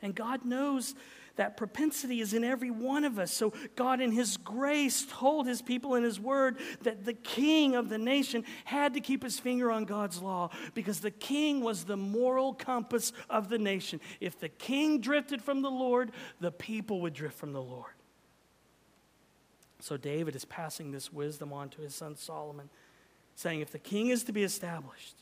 And 0.00 0.14
God 0.14 0.44
knows 0.44 0.94
that 1.38 1.56
propensity 1.56 2.20
is 2.20 2.34
in 2.34 2.42
every 2.42 2.70
one 2.70 3.04
of 3.04 3.18
us. 3.18 3.32
So, 3.32 3.52
God, 3.76 4.00
in 4.00 4.10
His 4.10 4.36
grace, 4.36 5.06
told 5.08 5.46
His 5.46 5.62
people 5.62 5.94
in 5.94 6.02
His 6.02 6.20
word 6.20 6.58
that 6.82 7.04
the 7.04 7.14
king 7.14 7.76
of 7.76 7.88
the 7.88 7.96
nation 7.96 8.44
had 8.64 8.94
to 8.94 9.00
keep 9.00 9.22
his 9.22 9.38
finger 9.38 9.70
on 9.70 9.84
God's 9.84 10.20
law 10.20 10.50
because 10.74 11.00
the 11.00 11.12
king 11.12 11.60
was 11.60 11.84
the 11.84 11.96
moral 11.96 12.54
compass 12.54 13.12
of 13.30 13.48
the 13.48 13.58
nation. 13.58 14.00
If 14.20 14.38
the 14.40 14.48
king 14.48 15.00
drifted 15.00 15.40
from 15.40 15.62
the 15.62 15.70
Lord, 15.70 16.10
the 16.40 16.50
people 16.50 17.00
would 17.02 17.14
drift 17.14 17.38
from 17.38 17.52
the 17.52 17.62
Lord. 17.62 17.92
So, 19.78 19.96
David 19.96 20.34
is 20.34 20.44
passing 20.44 20.90
this 20.90 21.12
wisdom 21.12 21.52
on 21.52 21.68
to 21.70 21.82
his 21.82 21.94
son 21.94 22.16
Solomon, 22.16 22.68
saying, 23.38 23.60
If 23.60 23.70
the 23.70 23.78
king 23.78 24.08
is 24.08 24.24
to 24.24 24.32
be 24.32 24.42
established, 24.42 25.14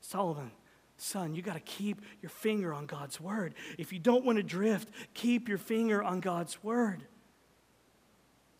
Solomon, 0.00 0.50
Son, 0.96 1.34
you 1.34 1.42
got 1.42 1.54
to 1.54 1.60
keep 1.60 2.00
your 2.20 2.30
finger 2.30 2.74
on 2.74 2.86
God's 2.86 3.20
word. 3.20 3.54
If 3.78 3.92
you 3.92 3.98
don't 3.98 4.24
want 4.24 4.36
to 4.36 4.42
drift, 4.42 4.88
keep 5.14 5.48
your 5.48 5.58
finger 5.58 6.02
on 6.02 6.20
God's 6.20 6.62
word. 6.62 7.04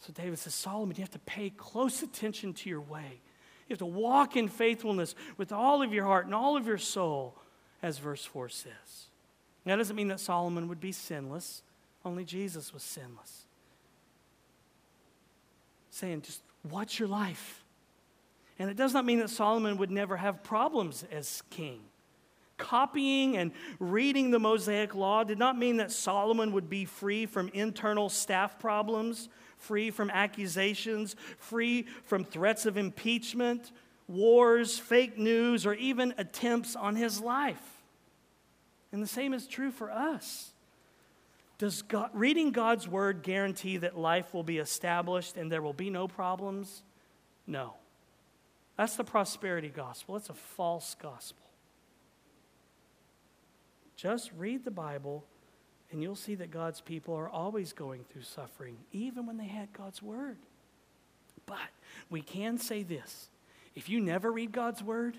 So 0.00 0.12
David 0.12 0.38
says, 0.38 0.54
Solomon, 0.54 0.96
you 0.96 1.02
have 1.02 1.10
to 1.10 1.18
pay 1.20 1.50
close 1.50 2.02
attention 2.02 2.54
to 2.54 2.70
your 2.70 2.80
way. 2.80 3.20
You 3.68 3.74
have 3.74 3.78
to 3.78 3.86
walk 3.86 4.36
in 4.36 4.48
faithfulness 4.48 5.14
with 5.36 5.52
all 5.52 5.82
of 5.82 5.92
your 5.92 6.04
heart 6.04 6.26
and 6.26 6.34
all 6.34 6.56
of 6.56 6.66
your 6.66 6.78
soul, 6.78 7.36
as 7.82 7.98
verse 7.98 8.24
4 8.24 8.48
says. 8.48 9.08
That 9.64 9.76
doesn't 9.76 9.94
mean 9.94 10.08
that 10.08 10.20
Solomon 10.20 10.68
would 10.68 10.80
be 10.80 10.92
sinless, 10.92 11.62
only 12.04 12.24
Jesus 12.24 12.72
was 12.72 12.82
sinless. 12.82 13.46
Saying, 15.90 16.22
just 16.22 16.42
watch 16.68 16.98
your 16.98 17.08
life. 17.08 17.62
And 18.62 18.70
it 18.70 18.77
does 18.77 18.94
not 18.94 19.05
mean 19.05 19.18
that 19.18 19.29
Solomon 19.29 19.77
would 19.79 19.90
never 19.90 20.16
have 20.16 20.44
problems 20.44 21.05
as 21.11 21.42
king 21.51 21.81
copying 22.62 23.37
and 23.37 23.51
reading 23.81 24.31
the 24.31 24.38
Mosaic 24.38 24.94
Law 24.94 25.25
did 25.25 25.37
not 25.37 25.59
mean 25.59 25.79
that 25.79 25.90
Solomon 25.90 26.53
would 26.53 26.70
be 26.70 26.85
free 26.85 27.27
from 27.27 27.48
internal 27.48 28.09
staff 28.09 28.61
problems, 28.61 29.29
free 29.59 29.90
from 29.90 30.11
accusations, 30.11 31.16
free 31.38 31.87
from 32.05 32.25
threats 32.25 32.64
of 32.64 32.77
impeachment, 32.77 33.72
wars, 34.07 34.79
fake 34.79 35.18
news, 35.18 35.66
or 35.66 35.75
even 35.75 36.14
attempts 36.18 36.77
on 36.77 36.94
his 36.94 37.20
life. 37.20 37.83
And 38.92 39.03
the 39.03 39.09
same 39.09 39.35
is 39.35 39.48
true 39.48 39.72
for 39.72 39.90
us. 39.90 40.53
Does 41.59 41.83
God, 41.83 42.11
reading 42.12 42.53
God's 42.53 42.87
word 42.87 43.25
guarantee 43.25 43.79
that 43.79 43.98
life 43.98 44.33
will 44.33 44.44
be 44.44 44.59
established 44.59 45.37
and 45.37 45.51
there 45.51 45.62
will 45.62 45.72
be 45.72 45.90
no 45.90 46.07
problems? 46.07 46.85
No. 47.44 47.75
That's 48.76 48.96
the 48.96 49.04
prosperity 49.04 49.68
gospel. 49.68 50.16
It's 50.16 50.30
a 50.30 50.35
false 50.35 50.96
gospel. 51.00 51.46
Just 53.96 54.30
read 54.37 54.64
the 54.64 54.70
Bible, 54.70 55.24
and 55.90 56.02
you'll 56.02 56.16
see 56.16 56.35
that 56.37 56.50
God's 56.50 56.80
people 56.80 57.14
are 57.14 57.28
always 57.28 57.72
going 57.72 58.04
through 58.11 58.22
suffering, 58.22 58.76
even 58.92 59.26
when 59.26 59.37
they 59.37 59.46
had 59.46 59.72
God's 59.72 60.02
Word. 60.02 60.38
But 61.46 61.58
we 62.11 62.22
can 62.22 62.58
say 62.58 62.82
this 62.82 63.28
if 63.74 63.88
you 63.88 64.00
never 64.00 64.32
read 64.32 64.52
God's 64.52 64.82
Word, 64.82 65.16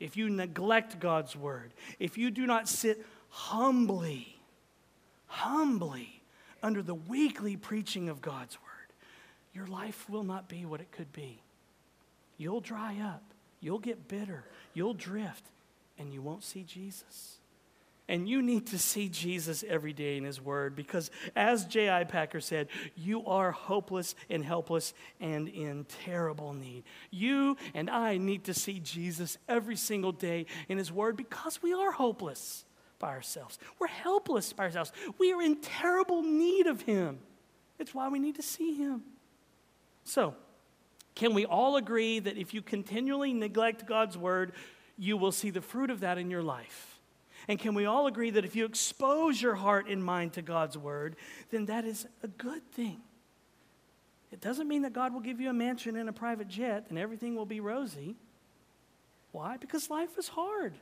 if 0.00 0.16
you 0.16 0.28
neglect 0.28 1.00
God's 1.00 1.36
Word, 1.36 1.72
if 1.98 2.18
you 2.18 2.30
do 2.30 2.46
not 2.46 2.68
sit 2.68 3.04
humbly, 3.28 4.38
humbly 5.26 6.22
under 6.62 6.82
the 6.82 6.94
weekly 6.94 7.56
preaching 7.56 8.08
of 8.08 8.20
God's 8.20 8.56
Word, 8.56 8.92
your 9.54 9.66
life 9.66 10.10
will 10.10 10.24
not 10.24 10.48
be 10.48 10.64
what 10.64 10.80
it 10.80 10.90
could 10.90 11.12
be. 11.12 11.40
You'll 12.36 12.60
dry 12.60 12.98
up, 13.02 13.22
you'll 13.60 13.78
get 13.78 14.08
bitter, 14.08 14.44
you'll 14.74 14.94
drift, 14.94 15.44
and 15.98 16.12
you 16.12 16.22
won't 16.22 16.44
see 16.44 16.62
Jesus. 16.62 17.38
And 18.08 18.28
you 18.28 18.40
need 18.40 18.68
to 18.68 18.78
see 18.78 19.08
Jesus 19.08 19.64
every 19.66 19.92
day 19.92 20.16
in 20.16 20.22
His 20.22 20.40
Word 20.40 20.76
because, 20.76 21.10
as 21.34 21.64
J.I. 21.64 22.04
Packer 22.04 22.40
said, 22.40 22.68
you 22.94 23.26
are 23.26 23.50
hopeless 23.50 24.14
and 24.30 24.44
helpless 24.44 24.94
and 25.18 25.48
in 25.48 25.86
terrible 26.04 26.52
need. 26.52 26.84
You 27.10 27.56
and 27.74 27.90
I 27.90 28.16
need 28.18 28.44
to 28.44 28.54
see 28.54 28.78
Jesus 28.78 29.38
every 29.48 29.74
single 29.74 30.12
day 30.12 30.46
in 30.68 30.78
His 30.78 30.92
Word 30.92 31.16
because 31.16 31.60
we 31.62 31.72
are 31.72 31.90
hopeless. 31.90 32.64
by 32.98 33.08
ourselves. 33.08 33.58
We're 33.78 33.88
helpless 33.88 34.52
by 34.52 34.64
ourselves. 34.64 34.92
We 35.18 35.32
are 35.32 35.42
in 35.42 35.60
terrible 35.60 36.22
need 36.22 36.66
of 36.66 36.82
Him. 36.82 37.18
It's 37.78 37.94
why 37.94 38.08
we 38.08 38.18
need 38.18 38.36
to 38.36 38.42
see 38.42 38.74
Him. 38.74 39.02
So, 40.04 40.34
can 41.16 41.34
we 41.34 41.46
all 41.46 41.76
agree 41.76 42.20
that 42.20 42.36
if 42.36 42.54
you 42.54 42.62
continually 42.62 43.32
neglect 43.32 43.86
God's 43.86 44.16
word, 44.16 44.52
you 44.98 45.16
will 45.16 45.32
see 45.32 45.50
the 45.50 45.62
fruit 45.62 45.90
of 45.90 46.00
that 46.00 46.18
in 46.18 46.30
your 46.30 46.42
life? 46.42 47.00
And 47.48 47.58
can 47.58 47.74
we 47.74 47.86
all 47.86 48.06
agree 48.06 48.30
that 48.30 48.44
if 48.44 48.54
you 48.54 48.66
expose 48.66 49.40
your 49.40 49.54
heart 49.54 49.88
and 49.88 50.04
mind 50.04 50.34
to 50.34 50.42
God's 50.42 50.76
word, 50.76 51.16
then 51.50 51.66
that 51.66 51.84
is 51.84 52.06
a 52.22 52.28
good 52.28 52.70
thing? 52.72 53.00
It 54.30 54.40
doesn't 54.40 54.68
mean 54.68 54.82
that 54.82 54.92
God 54.92 55.14
will 55.14 55.20
give 55.20 55.40
you 55.40 55.48
a 55.48 55.54
mansion 55.54 55.96
and 55.96 56.08
a 56.08 56.12
private 56.12 56.48
jet 56.48 56.86
and 56.90 56.98
everything 56.98 57.34
will 57.34 57.46
be 57.46 57.60
rosy. 57.60 58.16
Why? 59.32 59.56
Because 59.56 59.88
life 59.88 60.18
is 60.18 60.28
hard. 60.28 60.74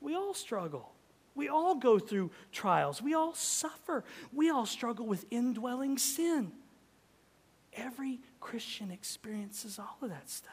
We 0.00 0.16
all 0.16 0.34
struggle. 0.34 0.92
We 1.34 1.48
all 1.48 1.76
go 1.76 1.98
through 1.98 2.32
trials. 2.50 3.00
We 3.00 3.14
all 3.14 3.34
suffer. 3.34 4.02
We 4.32 4.50
all 4.50 4.66
struggle 4.66 5.06
with 5.06 5.24
indwelling 5.30 5.98
sin. 5.98 6.52
Every 7.76 8.20
Christian 8.40 8.90
experiences 8.90 9.78
all 9.78 9.96
of 10.02 10.10
that 10.10 10.28
stuff. 10.28 10.52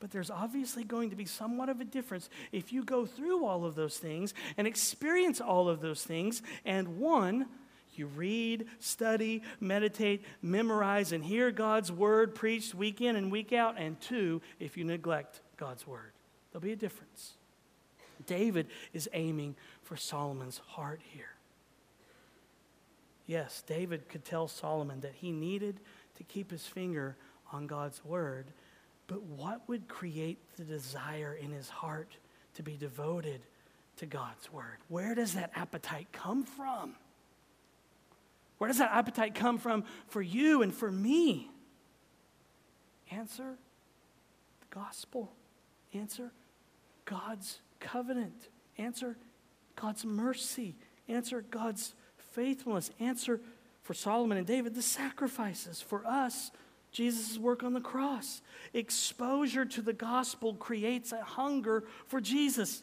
But 0.00 0.10
there's 0.10 0.30
obviously 0.30 0.84
going 0.84 1.10
to 1.10 1.16
be 1.16 1.24
somewhat 1.24 1.68
of 1.68 1.80
a 1.80 1.84
difference 1.84 2.28
if 2.52 2.72
you 2.72 2.84
go 2.84 3.06
through 3.06 3.46
all 3.46 3.64
of 3.64 3.74
those 3.74 3.96
things 3.96 4.34
and 4.56 4.66
experience 4.66 5.40
all 5.40 5.68
of 5.68 5.80
those 5.80 6.04
things, 6.04 6.42
and 6.64 6.98
one, 6.98 7.46
you 7.94 8.06
read, 8.08 8.66
study, 8.80 9.42
meditate, 9.60 10.24
memorize, 10.42 11.12
and 11.12 11.24
hear 11.24 11.50
God's 11.50 11.90
word 11.90 12.34
preached 12.34 12.74
week 12.74 13.00
in 13.00 13.16
and 13.16 13.32
week 13.32 13.52
out, 13.52 13.76
and 13.78 14.00
two, 14.00 14.42
if 14.60 14.76
you 14.76 14.84
neglect 14.84 15.40
God's 15.56 15.86
word. 15.86 16.12
There'll 16.52 16.62
be 16.62 16.72
a 16.72 16.76
difference. 16.76 17.32
David 18.26 18.66
is 18.92 19.08
aiming 19.12 19.56
for 19.82 19.96
Solomon's 19.96 20.58
heart 20.58 21.00
here. 21.02 21.34
Yes, 23.26 23.62
David 23.66 24.08
could 24.08 24.24
tell 24.24 24.48
Solomon 24.48 25.00
that 25.00 25.14
he 25.14 25.32
needed 25.32 25.80
to 26.16 26.24
keep 26.24 26.50
his 26.50 26.66
finger 26.66 27.16
on 27.52 27.66
God's 27.66 28.04
word, 28.04 28.46
but 29.06 29.22
what 29.22 29.68
would 29.68 29.88
create 29.88 30.38
the 30.56 30.64
desire 30.64 31.36
in 31.40 31.50
his 31.50 31.68
heart 31.68 32.16
to 32.54 32.62
be 32.62 32.76
devoted 32.76 33.40
to 33.96 34.06
God's 34.06 34.52
word? 34.52 34.78
Where 34.88 35.14
does 35.14 35.34
that 35.34 35.50
appetite 35.54 36.08
come 36.12 36.44
from? 36.44 36.94
Where 38.58 38.68
does 38.68 38.78
that 38.78 38.92
appetite 38.92 39.34
come 39.34 39.58
from 39.58 39.84
for 40.08 40.22
you 40.22 40.62
and 40.62 40.72
for 40.72 40.90
me? 40.90 41.50
Answer 43.10 43.56
the 44.60 44.74
gospel. 44.74 45.32
Answer 45.92 46.32
God's 47.04 47.60
covenant. 47.80 48.48
Answer 48.78 49.16
God's 49.76 50.04
mercy. 50.04 50.76
Answer 51.08 51.42
God's 51.42 51.94
faithfulness. 52.32 52.90
Answer 52.98 53.40
for 53.84 53.94
Solomon 53.94 54.38
and 54.38 54.46
David 54.46 54.74
the 54.74 54.82
sacrifices. 54.82 55.80
For 55.80 56.04
us, 56.06 56.50
Jesus' 56.90 57.38
work 57.38 57.62
on 57.62 57.74
the 57.74 57.80
cross. 57.80 58.40
Exposure 58.72 59.64
to 59.66 59.82
the 59.82 59.92
gospel 59.92 60.54
creates 60.54 61.12
a 61.12 61.22
hunger 61.22 61.84
for 62.06 62.20
Jesus. 62.20 62.82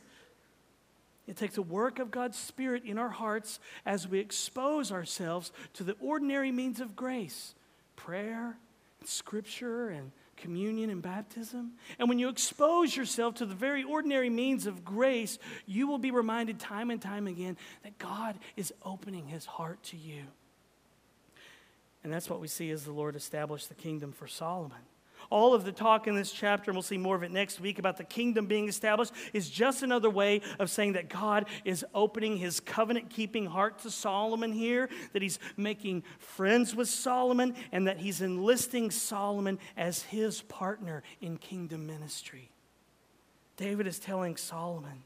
It 1.27 1.37
takes 1.37 1.57
a 1.57 1.61
work 1.61 1.99
of 1.99 2.11
God's 2.11 2.37
Spirit 2.37 2.83
in 2.85 2.97
our 2.97 3.09
hearts 3.09 3.59
as 3.85 4.07
we 4.07 4.19
expose 4.19 4.91
ourselves 4.91 5.51
to 5.73 5.83
the 5.83 5.95
ordinary 5.99 6.51
means 6.51 6.79
of 6.79 6.95
grace 6.95 7.55
prayer, 7.97 8.57
and 8.99 9.07
scripture, 9.07 9.89
and 9.89 10.11
communion 10.37 10.89
and 10.89 11.03
baptism. 11.03 11.73
And 11.99 12.09
when 12.09 12.17
you 12.17 12.29
expose 12.29 12.95
yourself 12.95 13.35
to 13.35 13.45
the 13.45 13.53
very 13.53 13.83
ordinary 13.83 14.29
means 14.29 14.65
of 14.65 14.83
grace, 14.83 15.37
you 15.67 15.87
will 15.87 15.99
be 15.99 16.09
reminded 16.09 16.59
time 16.59 16.89
and 16.89 16.99
time 16.99 17.27
again 17.27 17.57
that 17.83 17.99
God 17.99 18.39
is 18.57 18.73
opening 18.83 19.27
his 19.27 19.45
heart 19.45 19.83
to 19.83 19.97
you. 19.97 20.23
And 22.03 22.11
that's 22.11 22.29
what 22.29 22.39
we 22.39 22.47
see 22.47 22.71
as 22.71 22.83
the 22.83 22.91
Lord 22.91 23.15
established 23.15 23.69
the 23.69 23.75
kingdom 23.75 24.11
for 24.11 24.27
Solomon. 24.27 24.79
All 25.29 25.53
of 25.53 25.63
the 25.63 25.71
talk 25.71 26.07
in 26.07 26.15
this 26.15 26.31
chapter, 26.31 26.71
and 26.71 26.75
we'll 26.75 26.81
see 26.81 26.97
more 26.97 27.15
of 27.15 27.23
it 27.23 27.31
next 27.31 27.61
week 27.61 27.79
about 27.79 27.97
the 27.97 28.03
kingdom 28.03 28.47
being 28.47 28.67
established, 28.67 29.13
is 29.33 29.49
just 29.49 29.83
another 29.83 30.09
way 30.09 30.41
of 30.59 30.69
saying 30.69 30.93
that 30.93 31.09
God 31.09 31.45
is 31.63 31.85
opening 31.93 32.37
his 32.37 32.59
covenant 32.59 33.09
keeping 33.09 33.45
heart 33.45 33.79
to 33.79 33.91
Solomon 33.91 34.51
here, 34.51 34.89
that 35.13 35.21
he's 35.21 35.39
making 35.55 36.03
friends 36.17 36.75
with 36.75 36.89
Solomon, 36.89 37.55
and 37.71 37.87
that 37.87 37.99
he's 37.99 38.21
enlisting 38.21 38.91
Solomon 38.91 39.59
as 39.77 40.01
his 40.01 40.41
partner 40.41 41.03
in 41.21 41.37
kingdom 41.37 41.85
ministry. 41.85 42.49
David 43.57 43.85
is 43.85 43.99
telling 43.99 44.35
Solomon 44.37 45.03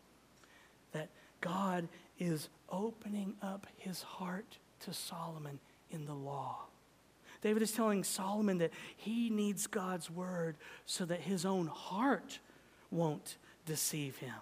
that 0.94 1.10
God 1.42 1.90
is 2.18 2.48
opening 2.70 3.36
up 3.42 3.68
his 3.78 4.02
heart 4.02 4.58
to 4.80 4.94
Solomon 4.94 5.60
in 5.92 6.06
the 6.06 6.14
law. 6.14 6.62
David 7.46 7.62
is 7.62 7.74
telling 7.74 8.04
Solomon 8.04 8.58
that 8.58 8.74
he 8.98 9.30
needs 9.30 9.68
God's 9.68 10.10
word 10.10 10.58
so 10.88 11.06
that 11.06 11.22
his 11.22 11.46
own 11.46 11.68
heart 11.68 12.40
won't 12.90 13.38
deceive 13.68 14.18
him. 14.18 14.34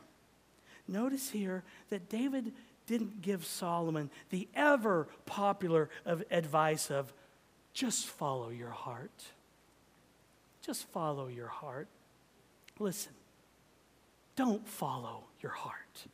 Notice 0.88 1.30
here 1.30 1.64
that 1.90 2.08
David 2.08 2.54
didn't 2.88 3.22
give 3.22 3.44
Solomon 3.44 4.10
the 4.30 4.48
ever 4.56 5.10
popular 5.26 5.90
of 6.06 6.24
advice 6.32 6.90
of 6.90 7.12
just 7.74 8.06
follow 8.08 8.48
your 8.48 8.70
heart. 8.70 9.26
Just 10.66 10.88
follow 10.88 11.28
your 11.28 11.50
heart. 11.50 11.90
Listen, 12.80 13.12
don't 14.38 14.66
follow 14.66 15.26
your 15.42 15.52
heart. 15.52 16.06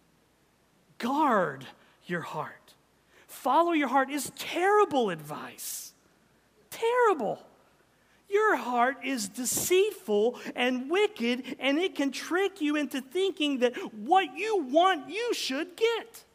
Guard 0.98 1.68
your 2.08 2.22
heart. 2.22 2.74
Follow 3.28 3.74
your 3.74 3.90
heart 3.90 4.10
is 4.10 4.32
terrible 4.36 5.12
advice 5.12 5.94
terrible. 6.70 7.40
Your 8.30 8.58
heart 8.58 8.98
is 9.04 9.28
deceitful 9.28 10.40
and 10.56 10.90
wicked, 10.90 11.56
and 11.60 11.80
it 11.80 11.96
can 11.96 12.12
trick 12.12 12.62
you 12.62 12.76
into 12.76 13.02
thinking 13.02 13.60
that 13.60 13.76
what 13.94 14.38
you 14.38 14.64
want, 14.64 15.10
you 15.10 15.34
should 15.34 15.76
get. 15.76 16.26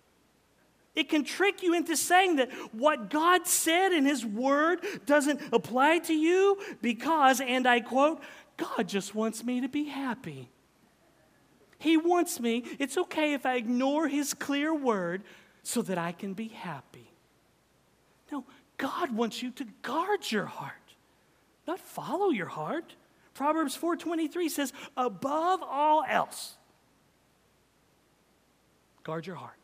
It 0.96 1.08
can 1.08 1.24
trick 1.24 1.62
you 1.62 1.74
into 1.74 1.96
saying 1.96 2.36
that 2.36 2.52
what 2.72 3.10
God 3.10 3.46
said 3.46 3.92
in 3.92 4.04
His 4.04 4.24
Word 4.24 4.80
doesn't 5.06 5.40
apply 5.52 5.98
to 6.00 6.14
you 6.14 6.58
because, 6.82 7.40
and 7.40 7.66
I 7.66 7.80
quote, 7.80 8.20
God 8.56 8.88
just 8.88 9.14
wants 9.14 9.44
me 9.44 9.60
to 9.60 9.68
be 9.68 9.84
happy. 9.84 10.48
He 11.78 11.96
wants 11.96 12.40
me, 12.40 12.64
it's 12.78 12.96
okay 12.96 13.34
if 13.34 13.44
I 13.44 13.56
ignore 13.56 14.08
His 14.08 14.34
clear 14.34 14.74
Word 14.74 15.22
so 15.62 15.82
that 15.82 15.98
I 15.98 16.12
can 16.12 16.34
be 16.34 16.48
happy. 16.48 17.13
God 18.76 19.12
wants 19.12 19.42
you 19.42 19.50
to 19.52 19.64
guard 19.82 20.30
your 20.30 20.46
heart, 20.46 20.94
not 21.66 21.78
follow 21.78 22.30
your 22.30 22.46
heart. 22.46 22.96
Proverbs 23.34 23.76
4:23 23.76 24.48
says, 24.48 24.72
"Above 24.96 25.62
all 25.62 26.04
else, 26.04 26.56
guard 29.02 29.26
your 29.26 29.36
heart. 29.36 29.58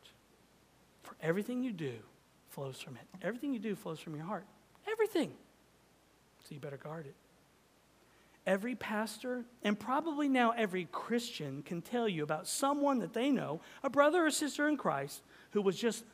For 1.03 1.15
everything 1.21 1.63
you 1.63 1.71
do 1.73 2.03
flows 2.49 2.81
from 2.81 2.97
it. 2.97 3.07
Everything 3.21 3.53
you 3.53 3.59
do 3.59 3.75
flows 3.75 3.99
from 3.99 4.15
your 4.15 4.25
heart. 4.25 4.45
Everything. 4.87 5.37
So 6.43 6.53
you 6.53 6.59
better 6.59 6.77
guard 6.77 7.05
it." 7.05 7.15
Every 8.45 8.75
pastor, 8.75 9.45
and 9.61 9.79
probably 9.79 10.27
now 10.27 10.51
every 10.51 10.85
Christian, 10.85 11.61
can 11.61 11.81
tell 11.81 12.09
you 12.09 12.23
about 12.23 12.47
someone 12.47 12.99
that 12.99 13.13
they 13.13 13.29
know, 13.29 13.61
a 13.83 13.89
brother 13.89 14.25
or 14.25 14.31
sister 14.31 14.67
in 14.67 14.77
Christ, 14.77 15.21
who 15.51 15.61
was 15.61 15.79
just 15.79 16.05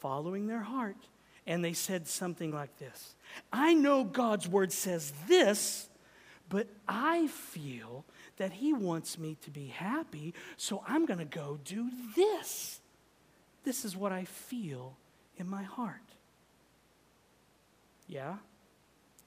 following 0.00 0.46
their 0.46 0.62
heart 0.62 1.08
and 1.46 1.64
they 1.64 1.72
said 1.72 2.06
something 2.06 2.52
like 2.52 2.78
this 2.78 3.14
I 3.52 3.74
know 3.74 4.04
God's 4.04 4.48
word 4.48 4.72
says 4.72 5.12
this, 5.28 5.88
but 6.48 6.68
I 6.88 7.26
feel 7.28 8.04
that 8.36 8.52
He 8.52 8.72
wants 8.72 9.18
me 9.18 9.36
to 9.42 9.50
be 9.50 9.66
happy, 9.66 10.34
so 10.56 10.82
I'm 10.86 11.06
going 11.06 11.18
to 11.18 11.24
go 11.24 11.58
do 11.64 11.90
this. 12.16 12.80
This 13.64 13.84
is 13.84 13.96
what 13.96 14.12
I 14.12 14.24
feel 14.24 14.96
in 15.36 15.48
my 15.48 15.62
heart. 15.62 16.00
Yeah? 18.06 18.36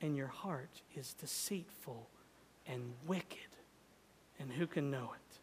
And 0.02 0.16
your 0.16 0.28
heart 0.28 0.82
is 0.96 1.14
deceitful 1.14 2.08
and 2.68 2.94
wicked. 3.08 3.40
And 4.40 4.52
who 4.52 4.68
can 4.68 4.92
know 4.92 5.14
it? 5.16 5.40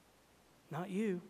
Not 0.71 0.91
you. 0.91 1.21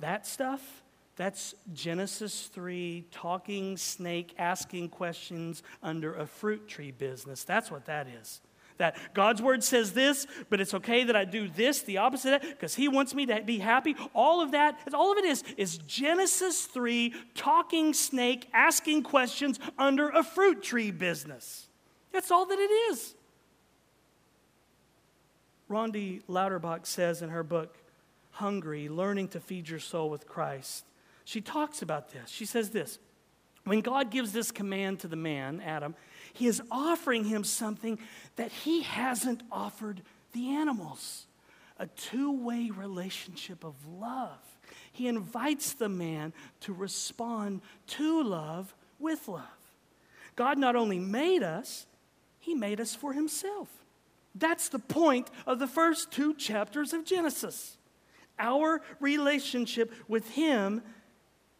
That 0.00 0.26
stuff 0.26 0.82
that's 1.18 1.56
Genesis 1.74 2.46
3, 2.46 3.04
talking 3.10 3.76
snake, 3.76 4.34
asking 4.38 4.90
questions 4.90 5.64
under 5.82 6.14
a 6.14 6.26
fruit 6.26 6.68
tree 6.68 6.92
business. 6.92 7.42
That's 7.42 7.72
what 7.72 7.86
that 7.86 8.06
is. 8.06 8.40
That 8.76 8.96
God's 9.14 9.42
word 9.42 9.64
says 9.64 9.92
this, 9.94 10.28
but 10.48 10.60
it's 10.60 10.74
okay 10.74 11.02
that 11.02 11.16
I 11.16 11.24
do 11.24 11.48
this, 11.48 11.82
the 11.82 11.98
opposite 11.98 12.34
of 12.34 12.42
that, 12.42 12.50
because 12.50 12.76
He 12.76 12.86
wants 12.86 13.16
me 13.16 13.26
to 13.26 13.42
be 13.42 13.58
happy. 13.58 13.96
All 14.14 14.40
of 14.40 14.52
that, 14.52 14.78
all 14.94 15.10
of 15.10 15.18
it 15.18 15.24
is, 15.24 15.42
is 15.56 15.78
Genesis 15.78 16.66
3, 16.66 17.12
talking 17.34 17.94
snake, 17.94 18.48
asking 18.54 19.02
questions 19.02 19.58
under 19.76 20.10
a 20.10 20.22
fruit 20.22 20.62
tree 20.62 20.92
business. 20.92 21.66
That's 22.12 22.30
all 22.30 22.46
that 22.46 22.60
it 22.60 22.70
is. 22.92 23.16
Rondi 25.68 26.22
Lauterbach 26.28 26.86
says 26.86 27.22
in 27.22 27.30
her 27.30 27.42
book, 27.42 27.76
Hungry 28.30 28.88
Learning 28.88 29.26
to 29.28 29.40
Feed 29.40 29.68
Your 29.68 29.80
Soul 29.80 30.10
with 30.10 30.28
Christ 30.28 30.84
she 31.28 31.42
talks 31.42 31.82
about 31.82 32.10
this. 32.10 32.30
She 32.30 32.46
says 32.46 32.70
this 32.70 32.98
When 33.64 33.82
God 33.82 34.10
gives 34.10 34.32
this 34.32 34.50
command 34.50 35.00
to 35.00 35.08
the 35.08 35.16
man, 35.16 35.60
Adam, 35.60 35.94
he 36.32 36.46
is 36.46 36.62
offering 36.70 37.24
him 37.24 37.44
something 37.44 37.98
that 38.36 38.50
he 38.50 38.80
hasn't 38.80 39.42
offered 39.52 40.00
the 40.32 40.54
animals 40.54 41.26
a 41.78 41.86
two 41.86 42.32
way 42.32 42.70
relationship 42.74 43.62
of 43.62 43.74
love. 43.86 44.38
He 44.90 45.06
invites 45.06 45.74
the 45.74 45.90
man 45.90 46.32
to 46.60 46.72
respond 46.72 47.60
to 47.88 48.22
love 48.22 48.74
with 48.98 49.28
love. 49.28 49.44
God 50.34 50.56
not 50.56 50.76
only 50.76 50.98
made 50.98 51.42
us, 51.42 51.84
he 52.38 52.54
made 52.54 52.80
us 52.80 52.94
for 52.94 53.12
himself. 53.12 53.68
That's 54.34 54.70
the 54.70 54.78
point 54.78 55.28
of 55.46 55.58
the 55.58 55.66
first 55.66 56.10
two 56.10 56.32
chapters 56.32 56.94
of 56.94 57.04
Genesis. 57.04 57.76
Our 58.38 58.80
relationship 58.98 59.92
with 60.08 60.30
him 60.30 60.80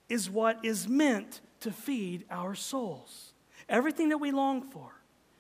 is 0.09 0.31
what 0.31 0.59
is 0.65 0.89
meant 0.89 1.41
to 1.61 1.71
feed 1.71 2.25
our 2.31 2.55
souls. 2.55 3.33
Everything 3.69 4.09
that 4.09 4.19
we 4.19 4.31
long 4.31 4.63
for, 4.63 4.93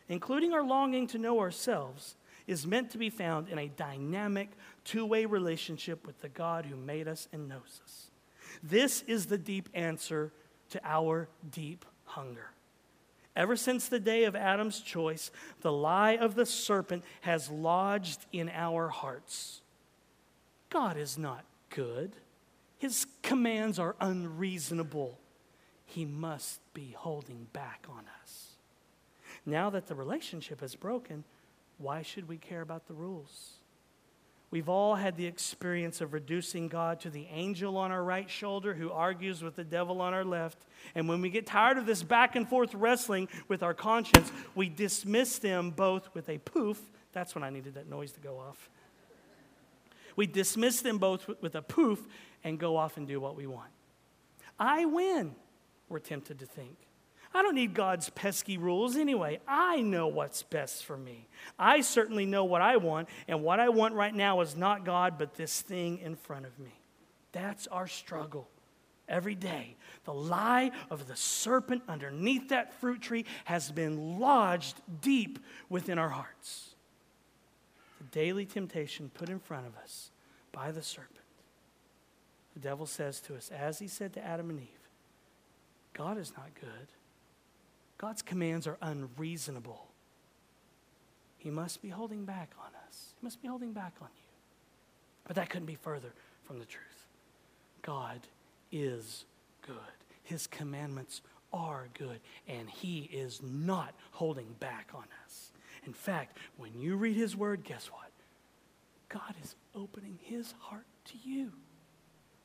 including 0.09 0.52
our 0.52 0.62
longing 0.62 1.07
to 1.09 1.18
know 1.18 1.40
ourselves, 1.40 2.16
is 2.46 2.66
meant 2.66 2.90
to 2.90 2.98
be 2.98 3.11
found 3.11 3.48
in 3.48 3.59
a 3.59 3.68
dynamic, 3.68 4.50
two 4.85 5.04
way 5.04 5.26
relationship 5.26 6.07
with 6.07 6.20
the 6.20 6.28
God 6.28 6.66
who 6.66 6.76
made 6.76 7.07
us 7.07 7.28
and 7.33 7.48
knows 7.48 7.81
us. 7.85 8.11
This 8.62 9.02
is 9.07 9.26
the 9.26 9.38
deep 9.38 9.68
answer 9.74 10.33
to 10.70 10.81
our 10.85 11.28
deep 11.50 11.85
hunger. 12.04 12.50
Ever 13.37 13.54
since 13.54 13.88
the 13.88 14.00
day 14.00 14.24
of 14.24 14.35
Adam's 14.35 14.81
choice, 14.81 15.31
the 15.61 15.70
lie 15.70 16.16
of 16.16 16.35
the 16.35 16.46
serpent 16.46 17.04
has 17.20 17.50
lodged 17.50 18.26
in 18.33 18.48
our 18.48 18.88
hearts. 18.88 19.62
God 20.70 20.96
is 20.96 21.16
not 21.16 21.44
good. 21.70 22.16
His 22.78 23.06
commands 23.22 23.78
are 23.78 23.96
unreasonable. 24.00 25.18
He 25.84 26.04
must 26.04 26.60
be 26.74 26.94
holding 26.96 27.48
back 27.52 27.86
on 27.88 28.04
us. 28.22 28.52
Now 29.44 29.70
that 29.70 29.86
the 29.86 29.94
relationship 29.94 30.62
is 30.62 30.74
broken, 30.74 31.24
why 31.78 32.02
should 32.02 32.28
we 32.28 32.38
care 32.38 32.60
about 32.60 32.86
the 32.86 32.94
rules? 32.94 33.58
We've 34.50 34.68
all 34.68 34.94
had 34.94 35.16
the 35.16 35.26
experience 35.26 36.00
of 36.00 36.14
reducing 36.14 36.68
God 36.68 37.00
to 37.00 37.10
the 37.10 37.26
angel 37.30 37.76
on 37.76 37.92
our 37.92 38.02
right 38.02 38.30
shoulder 38.30 38.72
who 38.72 38.90
argues 38.90 39.42
with 39.42 39.56
the 39.56 39.64
devil 39.64 40.00
on 40.00 40.14
our 40.14 40.24
left. 40.24 40.58
And 40.94 41.06
when 41.06 41.20
we 41.20 41.28
get 41.28 41.46
tired 41.46 41.76
of 41.76 41.84
this 41.84 42.02
back 42.02 42.34
and 42.34 42.48
forth 42.48 42.74
wrestling 42.74 43.28
with 43.48 43.62
our 43.62 43.74
conscience, 43.74 44.32
we 44.54 44.70
dismiss 44.70 45.38
them 45.38 45.70
both 45.70 46.08
with 46.14 46.30
a 46.30 46.38
poof. 46.38 46.80
That's 47.12 47.34
when 47.34 47.44
I 47.44 47.50
needed 47.50 47.74
that 47.74 47.90
noise 47.90 48.12
to 48.12 48.20
go 48.20 48.38
off. 48.38 48.70
We 50.16 50.26
dismiss 50.26 50.80
them 50.80 50.98
both 50.98 51.28
with 51.42 51.54
a 51.54 51.62
poof 51.62 52.06
and 52.44 52.59
go 52.59 52.77
off 52.77 52.96
and 52.96 53.07
do 53.07 53.20
what 53.20 53.37
we 53.37 53.46
want. 53.46 53.70
I 54.59 54.85
win, 54.85 55.35
we're 55.88 55.98
tempted 55.98 56.38
to 56.40 56.46
think. 56.46 56.77
I 57.35 57.42
don't 57.42 57.55
need 57.55 57.74
God's 57.74 58.09
pesky 58.11 58.57
rules 58.57 58.96
anyway. 58.96 59.40
I 59.46 59.83
know 59.83 60.09
what's 60.09 60.42
best 60.42 60.85
for 60.85 60.96
me. 60.96 61.29
I 61.59 61.83
certainly 61.83 62.24
know 62.24 62.44
what 62.44 62.62
I 62.62 62.79
want, 62.79 63.09
and 63.29 63.42
what 63.42 63.61
I 63.61 63.68
want 63.68 63.94
right 63.94 64.14
now 64.14 64.40
is 64.40 64.57
not 64.57 64.85
God, 64.85 65.18
but 65.18 65.35
this 65.35 65.61
thing 65.61 65.98
in 65.98 66.16
front 66.16 66.46
of 66.46 66.59
me. 66.59 66.72
That's 67.33 67.66
our 67.66 67.87
struggle 67.87 68.48
every 69.09 69.35
day. 69.35 69.77
The 70.05 70.14
lie 70.14 70.70
of 70.90 71.07
the 71.07 71.16
serpent 71.16 71.83
underneath 71.88 72.48
that 72.48 72.72
fruit 72.81 73.03
tree 73.03 73.27
has 73.44 73.70
been 73.70 74.18
lodged 74.18 74.81
deep 75.01 75.38
within 75.68 75.98
our 75.98 76.09
hearts. 76.09 76.74
The 77.98 78.05
daily 78.05 78.46
temptation 78.46 79.11
put 79.12 79.29
in 79.29 79.38
front 79.38 79.66
of 79.66 79.77
us 79.77 80.11
by 80.53 80.70
the 80.72 80.83
serpent. 80.83 81.17
The 82.59 82.68
devil 82.71 82.87
says 82.87 83.21
to 83.21 83.37
us, 83.37 83.53
as 83.57 83.79
he 83.79 83.87
said 83.87 84.12
to 84.14 84.25
Adam 84.25 84.51
and 84.51 84.59
Eve, 84.59 84.88
God 85.94 86.18
is 86.18 86.33
not 86.37 86.49
good. 86.61 86.88
God's 87.99 88.21
commands 88.21 88.66
are 88.66 88.77
unreasonable. 88.83 89.87
He 91.37 91.51
must 91.51 91.81
be 91.83 91.88
holding 91.88 92.25
back 92.25 92.51
on 92.59 92.73
us. 92.88 93.14
He 93.21 93.25
must 93.25 93.40
be 93.40 93.47
holding 93.47 93.73
back 93.73 93.94
on 94.01 94.09
you. 94.16 94.33
But 95.25 95.37
that 95.37 95.51
couldn't 95.51 95.66
be 95.66 95.77
further 95.77 96.12
from 96.47 96.59
the 96.59 96.64
truth. 96.64 97.07
God 97.83 98.27
is 98.73 99.25
good. 99.64 99.77
His 100.25 100.49
commandments 100.49 101.23
are 101.53 101.87
good, 101.97 102.18
and 102.49 102.68
He 102.68 103.09
is 103.12 103.40
not 103.40 103.94
holding 104.11 104.53
back 104.59 104.88
on 104.94 105.05
us. 105.25 105.53
In 105.87 105.92
fact, 105.92 106.37
when 106.57 106.75
you 106.75 106.97
read 106.97 107.14
His 107.14 107.37
word, 107.37 107.62
guess 107.62 107.87
what? 107.87 108.11
God 109.09 109.37
is 109.44 109.55
opening 109.77 110.18
His 110.25 110.55
heart 110.59 110.87
to 111.05 111.14
you 111.23 111.53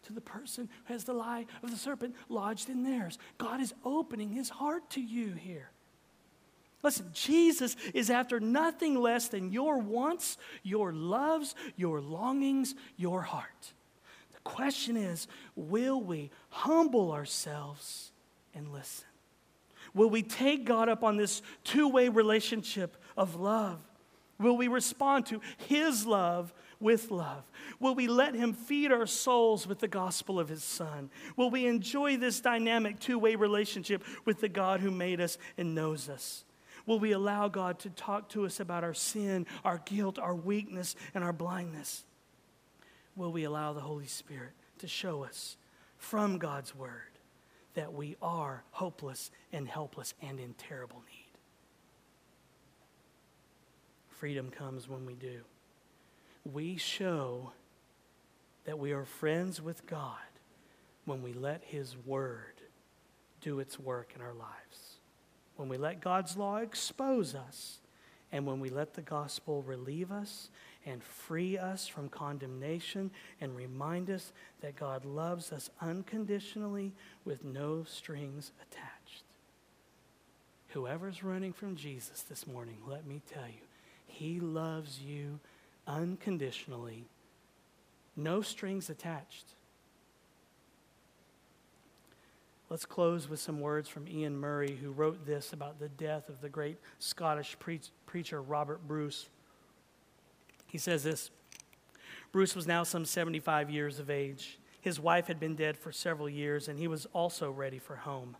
to 0.03 0.13
the 0.13 0.21
person 0.21 0.69
who 0.85 0.93
has 0.93 1.03
the 1.03 1.13
lie 1.13 1.45
of 1.61 1.71
the 1.71 1.77
serpent 1.77 2.15
lodged 2.29 2.69
in 2.69 2.83
theirs. 2.83 3.17
God 3.37 3.61
is 3.61 3.73
opening 3.83 4.31
his 4.31 4.49
heart 4.49 4.89
to 4.91 5.01
you 5.01 5.33
here. 5.33 5.69
Listen, 6.83 7.09
Jesus 7.13 7.77
is 7.93 8.09
after 8.09 8.41
nothing 8.41 8.99
less 8.99 9.29
than 9.29 9.53
your 9.53 9.77
wants, 9.77 10.37
your 10.63 10.91
loves, 10.91 11.55
your 11.77 12.01
longings, 12.01 12.75
your 12.97 13.21
heart. 13.21 13.73
The 14.33 14.39
question 14.41 14.97
is 14.97 15.27
will 15.55 16.01
we 16.01 16.29
humble 16.49 17.13
ourselves 17.13 18.11
and 18.53 18.71
listen? 18.71 19.05
Will 19.93 20.09
we 20.09 20.23
take 20.23 20.65
God 20.65 20.89
up 20.89 21.03
on 21.03 21.17
this 21.17 21.41
two 21.63 21.87
way 21.87 22.09
relationship 22.09 22.97
of 23.15 23.35
love? 23.35 23.79
Will 24.39 24.57
we 24.57 24.67
respond 24.67 25.27
to 25.27 25.39
His 25.57 26.05
love 26.05 26.53
with 26.83 27.09
love? 27.09 27.43
Will 27.79 27.95
we 27.95 28.07
let 28.07 28.35
Him 28.35 28.53
feed 28.53 28.91
our 28.91 29.07
souls 29.07 29.65
with 29.65 29.79
the 29.79 29.87
gospel 29.87 30.39
of 30.39 30.49
His 30.49 30.63
Son? 30.63 31.09
Will 31.35 31.49
we 31.49 31.65
enjoy 31.65 32.17
this 32.17 32.41
dynamic 32.41 32.99
two 32.99 33.17
way 33.17 33.35
relationship 33.35 34.03
with 34.25 34.41
the 34.41 34.49
God 34.49 34.81
who 34.81 34.91
made 34.91 35.21
us 35.21 35.37
and 35.57 35.73
knows 35.73 36.09
us? 36.09 36.43
Will 36.85 36.99
we 36.99 37.13
allow 37.13 37.47
God 37.47 37.79
to 37.79 37.89
talk 37.89 38.29
to 38.29 38.45
us 38.45 38.59
about 38.59 38.83
our 38.83 38.93
sin, 38.93 39.47
our 39.63 39.81
guilt, 39.85 40.19
our 40.19 40.35
weakness, 40.35 40.95
and 41.15 41.23
our 41.23 41.33
blindness? 41.33 42.03
Will 43.15 43.31
we 43.31 43.45
allow 43.45 43.73
the 43.73 43.79
Holy 43.79 44.07
Spirit 44.07 44.51
to 44.79 44.87
show 44.87 45.23
us 45.23 45.55
from 45.97 46.37
God's 46.37 46.75
Word 46.75 47.19
that 47.75 47.93
we 47.93 48.17
are 48.21 48.63
hopeless 48.71 49.31
and 49.53 49.67
helpless 49.67 50.13
and 50.21 50.39
in 50.39 50.53
terrible 50.55 51.01
need? 51.09 51.23
Freedom 54.09 54.49
comes 54.49 54.89
when 54.89 55.05
we 55.05 55.13
do 55.13 55.41
we 56.51 56.77
show 56.77 57.51
that 58.65 58.79
we 58.79 58.91
are 58.91 59.05
friends 59.05 59.61
with 59.61 59.85
God 59.87 60.17
when 61.05 61.21
we 61.21 61.33
let 61.33 61.63
His 61.63 61.95
Word 62.05 62.61
do 63.41 63.59
its 63.59 63.79
work 63.79 64.13
in 64.15 64.21
our 64.21 64.33
lives. 64.33 64.97
When 65.55 65.69
we 65.69 65.77
let 65.77 66.01
God's 66.01 66.37
law 66.37 66.57
expose 66.57 67.35
us, 67.35 67.79
and 68.31 68.47
when 68.47 68.59
we 68.59 68.69
let 68.69 68.95
the 68.95 69.01
gospel 69.01 69.61
relieve 69.61 70.11
us 70.11 70.49
and 70.87 71.03
free 71.03 71.55
us 71.57 71.87
from 71.87 72.09
condemnation 72.09 73.11
and 73.39 73.55
remind 73.55 74.09
us 74.09 74.33
that 74.61 74.75
God 74.75 75.05
loves 75.05 75.51
us 75.51 75.69
unconditionally 75.79 76.93
with 77.25 77.43
no 77.43 77.83
strings 77.83 78.51
attached. 78.59 79.23
Whoever's 80.69 81.23
running 81.23 81.53
from 81.53 81.75
Jesus 81.75 82.23
this 82.23 82.47
morning, 82.47 82.77
let 82.87 83.05
me 83.05 83.21
tell 83.31 83.47
you, 83.47 83.67
He 84.07 84.39
loves 84.39 84.99
you 84.99 85.39
unconditionally, 85.87 87.05
no 88.15 88.41
strings 88.41 88.89
attached. 88.89 89.45
Let's 92.69 92.85
close 92.85 93.29
with 93.29 93.39
some 93.39 93.59
words 93.59 93.87
from 93.87 94.07
Iain 94.07 94.35
Murray, 94.35 94.77
who 94.81 94.91
wrote 94.91 95.25
this 95.25 95.53
about 95.53 95.79
the 95.79 95.89
death 95.89 96.29
of 96.29 96.41
the 96.41 96.49
great 96.49 96.77
Scottish 96.97 97.55
pre- 97.59 97.81
preacher 98.05 98.41
Robert 98.41 98.87
Bruce. 98.87 99.29
He 100.67 100.77
says 100.77 101.03
this 101.03 101.29
Bruce 102.31 102.55
was 102.55 102.65
now 102.65 102.83
some 102.83 103.05
75 103.05 103.69
years 103.69 103.99
of 103.99 104.09
age. 104.09 104.57
His 104.81 104.99
wife 104.99 105.27
had 105.27 105.39
been 105.39 105.55
dead 105.55 105.77
for 105.77 105.91
several 105.91 106.27
years, 106.27 106.67
and 106.67 106.79
he 106.79 106.87
was 106.87 107.05
also 107.13 107.51
ready 107.51 107.77
for 107.77 107.95
home. 107.95 108.35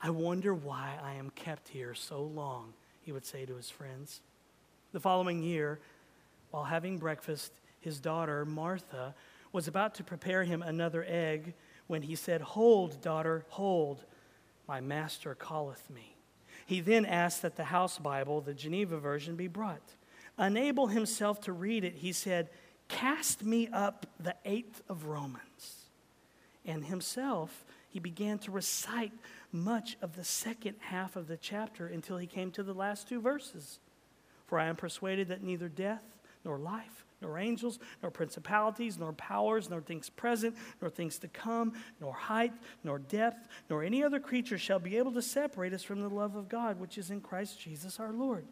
I 0.00 0.10
wonder 0.10 0.54
why 0.54 0.98
I 1.02 1.14
am 1.14 1.30
kept 1.30 1.68
here 1.68 1.94
so 1.94 2.22
long, 2.22 2.74
he 3.00 3.12
would 3.12 3.24
say 3.24 3.46
to 3.46 3.56
his 3.56 3.70
friends. 3.70 4.20
The 4.92 5.00
following 5.00 5.42
year, 5.42 5.80
while 6.50 6.64
having 6.64 6.98
breakfast, 6.98 7.52
his 7.80 8.00
daughter, 8.00 8.44
Martha, 8.44 9.14
was 9.52 9.68
about 9.68 9.94
to 9.96 10.04
prepare 10.04 10.44
him 10.44 10.62
another 10.62 11.04
egg 11.08 11.54
when 11.86 12.02
he 12.02 12.14
said, 12.14 12.40
Hold, 12.40 13.00
daughter, 13.00 13.44
hold, 13.48 14.04
my 14.66 14.80
master 14.80 15.34
calleth 15.34 15.88
me. 15.90 16.16
He 16.66 16.80
then 16.80 17.06
asked 17.06 17.42
that 17.42 17.56
the 17.56 17.64
house 17.64 17.98
Bible, 17.98 18.40
the 18.40 18.54
Geneva 18.54 18.98
version, 18.98 19.36
be 19.36 19.48
brought. 19.48 19.94
Unable 20.36 20.88
himself 20.88 21.40
to 21.42 21.52
read 21.52 21.84
it, 21.84 21.96
he 21.96 22.12
said, 22.12 22.50
Cast 22.88 23.42
me 23.42 23.68
up 23.68 24.06
the 24.20 24.36
eighth 24.44 24.82
of 24.88 25.06
Romans. 25.06 25.86
And 26.64 26.84
himself, 26.84 27.64
he 27.88 27.98
began 27.98 28.38
to 28.40 28.50
recite 28.50 29.12
much 29.50 29.96
of 30.02 30.14
the 30.14 30.24
second 30.24 30.76
half 30.80 31.16
of 31.16 31.26
the 31.26 31.38
chapter 31.38 31.86
until 31.86 32.18
he 32.18 32.26
came 32.26 32.50
to 32.52 32.62
the 32.62 32.74
last 32.74 33.08
two 33.08 33.20
verses. 33.20 33.78
For 34.46 34.58
I 34.58 34.66
am 34.66 34.76
persuaded 34.76 35.28
that 35.28 35.42
neither 35.42 35.68
death, 35.68 36.02
nor 36.48 36.58
life, 36.58 37.04
nor 37.20 37.38
angels, 37.38 37.78
nor 38.02 38.10
principalities, 38.10 38.98
nor 38.98 39.12
powers, 39.12 39.68
nor 39.68 39.82
things 39.82 40.08
present, 40.08 40.56
nor 40.80 40.90
things 40.90 41.18
to 41.18 41.28
come, 41.28 41.74
nor 42.00 42.14
height, 42.14 42.52
nor 42.82 42.98
depth, 42.98 43.46
nor 43.68 43.84
any 43.84 44.02
other 44.02 44.18
creature 44.18 44.56
shall 44.56 44.78
be 44.78 44.96
able 44.96 45.12
to 45.12 45.20
separate 45.20 45.74
us 45.74 45.82
from 45.82 46.00
the 46.00 46.08
love 46.08 46.36
of 46.36 46.48
God, 46.48 46.80
which 46.80 46.96
is 46.96 47.10
in 47.10 47.20
Christ 47.20 47.60
Jesus 47.60 48.00
our 48.00 48.12
Lord. 48.12 48.46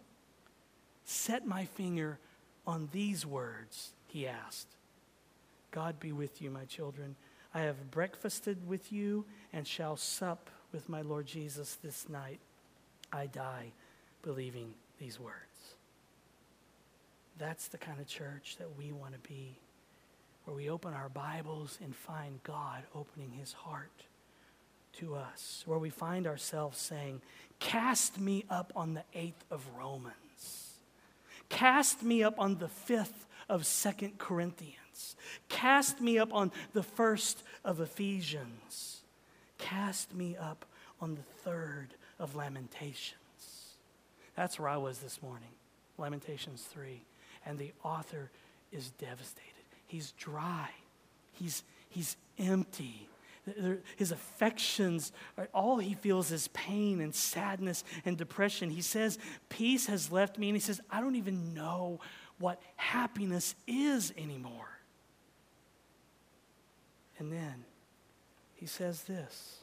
Set 1.05 1.47
my 1.47 1.65
finger 1.65 2.19
on 2.67 2.89
these 2.93 3.25
words, 3.25 3.93
he 4.09 4.27
asked. 4.27 4.69
God 5.71 5.99
be 5.99 6.13
with 6.13 6.43
you, 6.43 6.51
my 6.51 6.65
children. 6.65 7.17
I 7.55 7.61
have 7.61 7.91
breakfasted 7.91 8.69
with 8.69 8.93
you 8.93 9.25
and 9.53 9.67
shall 9.67 9.97
sup 9.97 10.51
with 10.73 10.89
my 10.89 11.01
Lord 11.01 11.27
Jesus 11.27 11.79
this 11.83 12.09
night. 12.09 12.41
I 13.11 13.27
die 13.27 13.73
believing 14.23 14.75
these 14.99 15.19
words. 15.19 15.56
That's 17.39 17.69
the 17.69 17.79
kind 17.79 18.01
of 18.01 18.07
church 18.07 18.57
that 18.59 18.77
we 18.79 18.93
want 18.93 19.13
to 19.13 19.29
be, 19.29 19.59
where 20.45 20.57
we 20.57 20.71
open 20.71 20.95
our 20.95 21.11
Bibles 21.11 21.79
and 21.83 21.95
find 21.95 22.43
God 22.43 22.85
opening 22.95 23.31
his 23.33 23.53
heart 23.53 24.05
to 24.95 25.15
us, 25.15 25.63
where 25.67 25.79
we 25.79 25.91
find 25.91 26.27
ourselves 26.27 26.79
saying, 26.79 27.21
Cast 27.59 28.19
me 28.19 28.45
up 28.49 28.73
on 28.75 28.95
the 28.95 29.05
eighth 29.15 29.45
of 29.51 29.67
Romans, 29.77 30.79
cast 31.51 32.03
me 32.03 32.23
up 32.23 32.39
on 32.39 32.59
the 32.59 32.69
fifth 32.69 33.27
of 33.51 33.67
Second 33.67 34.17
Corinthians, 34.17 35.17
cast 35.51 36.01
me 36.01 36.19
up 36.19 36.33
on 36.33 36.53
the 36.73 36.83
first 36.83 37.43
of 37.65 37.81
Ephesians, 37.81 39.03
cast 39.59 40.15
me 40.15 40.37
up 40.39 40.65
on 41.03 41.15
the 41.15 41.23
third 41.23 41.89
of 42.19 42.35
Lamentations. 42.35 43.13
That's 44.35 44.59
where 44.59 44.71
I 44.71 44.79
was 44.79 45.01
this 45.01 45.23
morning, 45.23 45.53
Lamentations 45.99 46.63
3 46.63 47.03
and 47.47 47.59
the 47.59 47.73
author 47.83 48.31
is 48.73 48.91
devastated. 48.91 49.53
He's 49.87 50.13
dry, 50.13 50.71
he's, 51.33 51.63
he's 51.89 52.17
empty. 52.39 53.09
His 53.95 54.11
affections, 54.11 55.13
are, 55.39 55.49
all 55.55 55.79
he 55.79 55.95
feels 55.95 56.33
is 56.33 56.49
pain 56.49 57.01
and 57.01 57.15
sadness 57.15 57.85
and 58.05 58.19
depression. 58.19 58.71
He 58.71 58.83
says, 58.83 59.21
Peace 59.49 59.87
has 59.87 60.11
left 60.11 60.37
me. 60.37 60.49
And 60.49 60.57
he 60.57 60.61
says, 60.61 60.81
I 60.91 61.01
don't 61.01 61.15
even 61.15 61.55
know 61.55 62.01
what 62.41 62.61
happiness 62.75 63.55
is 63.69 64.13
anymore. 64.19 64.81
And 67.19 67.33
then 67.33 67.65
he 68.55 68.67
says 68.67 69.05
this 69.05 69.61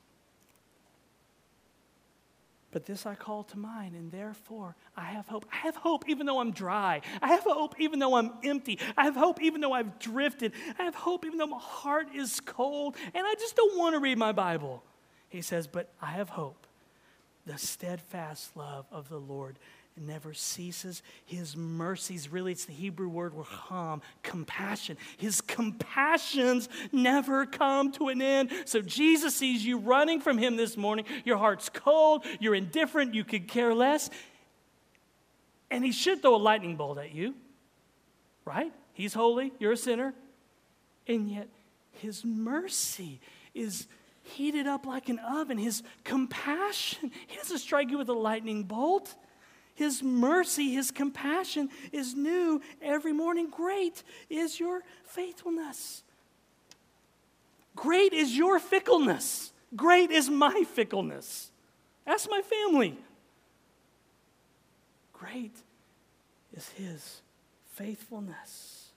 but 2.74 2.86
this 2.86 3.06
I 3.06 3.14
call 3.14 3.44
to 3.44 3.58
mind, 3.58 3.96
and 3.96 4.12
therefore 4.12 4.76
I 4.98 5.04
have 5.04 5.28
hope. 5.28 5.46
I 5.54 5.58
have 5.58 5.76
hope 5.76 6.06
even 6.10 6.26
though 6.26 6.40
I'm 6.40 6.52
dry. 6.52 7.02
I 7.22 7.28
have 7.30 7.44
hope 7.44 7.76
even 7.80 8.00
though 8.00 8.16
I'm 8.16 8.32
empty. 8.44 8.80
I 8.98 9.04
have 9.06 9.16
hope 9.16 9.42
even 9.42 9.62
though 9.62 9.74
I've 9.74 10.00
drifted. 10.00 10.54
I 10.80 10.84
have 10.84 10.96
hope 10.96 11.24
even 11.24 11.38
though 11.38 11.48
my 11.48 11.60
heart 11.60 12.08
is 12.16 12.40
cold 12.40 12.96
and 13.14 13.26
I 13.26 13.36
just 13.36 13.56
don't 13.56 13.78
want 13.78 13.94
to 13.94 14.00
read 14.00 14.18
my 14.18 14.32
Bible. 14.32 14.84
He 15.30 15.42
says, 15.42 15.68
But 15.68 15.90
I 16.02 16.12
have 16.14 16.30
hope. 16.30 16.66
The 17.46 17.58
steadfast 17.58 18.58
love 18.58 18.86
of 18.92 19.08
the 19.10 19.20
Lord 19.20 19.60
it 19.96 20.02
never 20.02 20.34
ceases. 20.34 21.04
His 21.26 21.56
mercies, 21.56 22.30
really, 22.30 22.52
it's 22.52 22.66
the 22.66 22.74
Hebrew 22.74 23.10
word 23.10 23.34
raham, 23.36 24.02
compassion. 24.24 24.98
His 25.18 25.40
compassions 25.40 26.68
never 26.92 27.46
come 27.46 27.92
to 27.94 28.08
an 28.08 28.20
end. 28.20 28.52
So 28.66 28.82
Jesus 28.82 29.36
sees 29.36 29.64
you 29.64 29.78
running 29.78 30.20
from 30.20 30.40
Him 30.40 30.56
this 30.56 30.78
morning. 30.78 31.06
Your 31.26 31.38
heart's 31.38 31.70
cold, 31.70 32.26
you're 32.40 32.56
indifferent, 32.56 33.14
you 33.14 33.24
could 33.24 33.48
care 33.48 33.74
less. 33.76 34.10
And 35.70 35.86
He 35.86 35.92
should 35.92 36.24
throw 36.24 36.36
a 36.36 36.38
lightning 36.38 36.76
bolt 36.76 36.98
at 36.98 37.14
you, 37.14 37.36
right? 38.46 38.74
He's 38.94 39.14
holy, 39.14 39.54
you're 39.60 39.74
a 39.74 39.78
sinner. 39.78 40.16
And 41.08 41.30
yet, 41.30 41.50
His 41.92 42.26
mercy 42.26 43.20
is 43.54 43.86
heated 44.24 44.66
up 44.66 44.88
like 44.88 45.10
an 45.10 45.20
oven. 45.20 45.60
His 45.60 45.84
compassion, 46.04 47.12
He 47.28 47.38
doesn't 47.38 47.60
strike 47.60 47.92
you 47.92 48.00
with 48.00 48.10
a 48.10 48.14
lightning 48.14 48.64
bolt. 48.64 49.14
His 49.76 50.04
mercy, 50.04 50.74
His 50.74 50.92
compassion 50.92 51.70
is 51.92 52.14
new 52.16 52.62
every 52.82 53.14
morning. 53.14 53.50
Great 53.50 54.04
is 54.30 54.60
your 54.60 54.82
faithfulness. 55.06 56.04
Great 57.76 58.14
is 58.14 58.38
your 58.38 58.60
fickleness. 58.60 59.52
Great 59.76 60.12
is 60.12 60.30
my 60.30 60.64
fickleness. 60.74 61.52
Ask 62.06 62.30
my 62.30 62.42
family. 62.42 62.98
Great 65.14 65.56
is 66.56 66.70
His 66.70 67.22
faithfulness. 67.72 68.92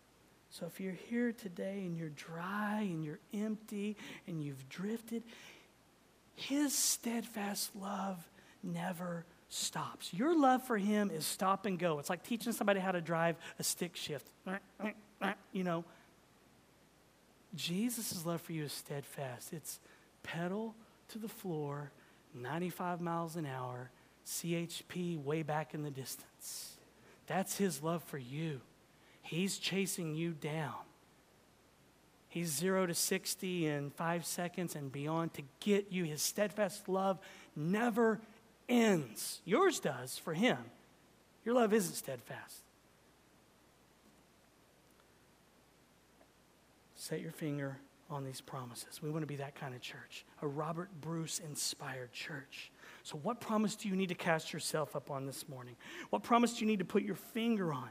So 0.50 0.66
if 0.66 0.80
you're 0.80 0.92
here 0.92 1.32
today 1.32 1.82
and 1.84 1.96
you're 1.96 2.10
dry 2.10 2.80
and 2.80 3.04
you're 3.04 3.20
empty 3.32 3.96
and 4.26 4.42
you've 4.42 4.68
drifted, 4.68 5.22
His 6.34 6.76
steadfast 6.76 7.74
love 7.76 8.28
never 8.62 9.24
stops. 9.56 10.12
Your 10.12 10.38
love 10.38 10.62
for 10.62 10.76
him 10.76 11.10
is 11.10 11.24
stop 11.24 11.66
and 11.66 11.78
go. 11.78 11.98
It's 11.98 12.10
like 12.10 12.22
teaching 12.22 12.52
somebody 12.52 12.80
how 12.80 12.92
to 12.92 13.00
drive 13.00 13.36
a 13.58 13.62
stick 13.62 13.96
shift. 13.96 14.30
You 15.52 15.64
know, 15.64 15.84
Jesus' 17.54 18.24
love 18.26 18.40
for 18.40 18.52
you 18.52 18.64
is 18.64 18.72
steadfast. 18.72 19.52
It's 19.52 19.80
pedal 20.22 20.74
to 21.08 21.18
the 21.18 21.28
floor, 21.28 21.90
95 22.34 23.00
miles 23.00 23.36
an 23.36 23.46
hour, 23.46 23.90
CHP 24.26 25.22
way 25.22 25.42
back 25.42 25.72
in 25.72 25.82
the 25.82 25.90
distance. 25.90 26.76
That's 27.26 27.56
his 27.56 27.82
love 27.82 28.02
for 28.04 28.18
you. 28.18 28.60
He's 29.22 29.58
chasing 29.58 30.14
you 30.14 30.32
down. 30.32 30.74
He's 32.28 32.48
zero 32.48 32.84
to 32.86 32.92
60 32.92 33.66
in 33.66 33.90
five 33.90 34.26
seconds 34.26 34.76
and 34.76 34.92
beyond 34.92 35.32
to 35.34 35.42
get 35.60 35.90
you. 35.90 36.04
His 36.04 36.20
steadfast 36.20 36.88
love 36.88 37.18
never 37.54 38.20
ends. 38.68 39.40
Yours 39.44 39.80
does 39.80 40.18
for 40.18 40.34
him. 40.34 40.58
Your 41.44 41.54
love 41.54 41.72
isn't 41.72 41.94
steadfast. 41.94 42.62
Set 46.94 47.20
your 47.20 47.32
finger 47.32 47.78
on 48.10 48.24
these 48.24 48.40
promises. 48.40 49.02
We 49.02 49.10
want 49.10 49.22
to 49.22 49.26
be 49.26 49.36
that 49.36 49.54
kind 49.54 49.74
of 49.74 49.80
church, 49.80 50.24
a 50.42 50.46
Robert 50.46 50.88
Bruce 51.00 51.40
inspired 51.40 52.12
church. 52.12 52.70
So, 53.02 53.18
what 53.22 53.40
promise 53.40 53.76
do 53.76 53.88
you 53.88 53.96
need 53.96 54.08
to 54.08 54.14
cast 54.14 54.52
yourself 54.52 54.96
up 54.96 55.10
on 55.10 55.26
this 55.26 55.48
morning? 55.48 55.76
What 56.10 56.22
promise 56.22 56.54
do 56.54 56.60
you 56.60 56.66
need 56.66 56.78
to 56.80 56.84
put 56.84 57.02
your 57.02 57.14
finger 57.14 57.72
on? 57.72 57.90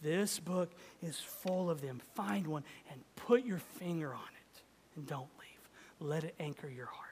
This 0.00 0.38
book 0.40 0.72
is 1.00 1.18
full 1.18 1.70
of 1.70 1.80
them. 1.80 2.00
Find 2.14 2.46
one 2.46 2.64
and 2.90 3.00
put 3.14 3.44
your 3.44 3.58
finger 3.58 4.12
on 4.12 4.20
it 4.20 4.62
and 4.96 5.06
don't 5.06 5.30
leave. 5.38 6.08
Let 6.08 6.24
it 6.24 6.34
anchor 6.40 6.68
your 6.68 6.86
heart. 6.86 7.08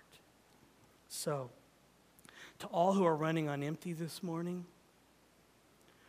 So, 1.09 1.51
to 2.61 2.67
all 2.67 2.93
who 2.93 3.05
are 3.05 3.17
running 3.17 3.49
on 3.49 3.63
empty 3.63 3.93
this 3.93 4.23
morning? 4.23 4.65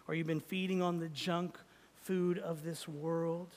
Or 0.08 0.14
you've 0.14 0.28
been 0.28 0.39
feeding 0.41 0.82
on 0.82 0.99
the 0.99 1.10
junk 1.10 1.58
food 2.04 2.38
of 2.38 2.64
this 2.64 2.88
world? 2.88 3.49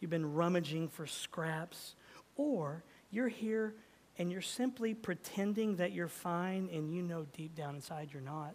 You've 0.00 0.10
been 0.10 0.34
rummaging 0.34 0.88
for 0.88 1.06
scraps? 1.06 1.94
Or 2.36 2.82
you're 3.10 3.28
here 3.28 3.74
and 4.18 4.30
you're 4.30 4.40
simply 4.40 4.94
pretending 4.94 5.76
that 5.76 5.92
you're 5.92 6.08
fine 6.08 6.68
and 6.72 6.92
you 6.92 7.02
know 7.02 7.26
deep 7.36 7.54
down 7.54 7.76
inside 7.76 8.10
you're 8.12 8.22
not? 8.22 8.54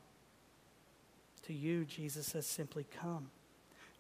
To 1.43 1.54
you, 1.54 1.86
Jesus 1.86 2.28
says 2.28 2.45
simply, 2.45 2.86
Come. 3.02 3.32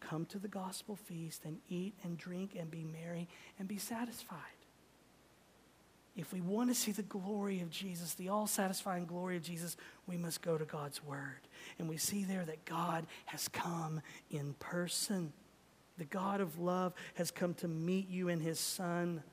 Come 0.01 0.25
to 0.27 0.39
the 0.39 0.47
gospel 0.47 0.95
feast 0.95 1.43
and 1.45 1.57
eat 1.69 1.93
and 2.03 2.17
drink 2.17 2.55
and 2.57 2.71
be 2.71 2.85
merry 2.85 3.27
and 3.57 3.67
be 3.67 3.77
satisfied 3.77 4.58
if 6.15 6.33
we 6.33 6.41
want 6.41 6.69
to 6.69 6.75
see 6.75 6.91
the 6.91 7.03
glory 7.03 7.61
of 7.61 7.69
Jesus, 7.69 8.13
the 8.13 8.29
all 8.29 8.47
satisfying 8.47 9.05
glory 9.05 9.37
of 9.37 9.43
Jesus, 9.43 9.77
we 10.07 10.17
must 10.17 10.41
go 10.41 10.57
to 10.57 10.65
God's 10.65 11.03
Word. 11.03 11.47
And 11.77 11.87
we 11.87 11.97
see 11.97 12.23
there 12.23 12.45
that 12.45 12.65
God 12.65 13.05
has 13.25 13.47
come 13.47 14.01
in 14.29 14.53
person. 14.55 15.31
The 15.97 16.05
God 16.05 16.41
of 16.41 16.59
love 16.59 16.93
has 17.15 17.31
come 17.31 17.53
to 17.55 17.67
meet 17.67 18.09
you 18.09 18.27
in 18.27 18.39
His 18.39 18.59
Son. 18.59 19.23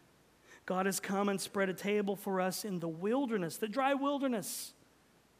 God 0.66 0.86
has 0.86 1.00
come 1.00 1.28
and 1.28 1.40
spread 1.40 1.68
a 1.68 1.74
table 1.74 2.16
for 2.16 2.40
us 2.40 2.64
in 2.64 2.80
the 2.80 2.88
wilderness, 2.88 3.56
the 3.56 3.68
dry 3.68 3.94
wilderness, 3.94 4.72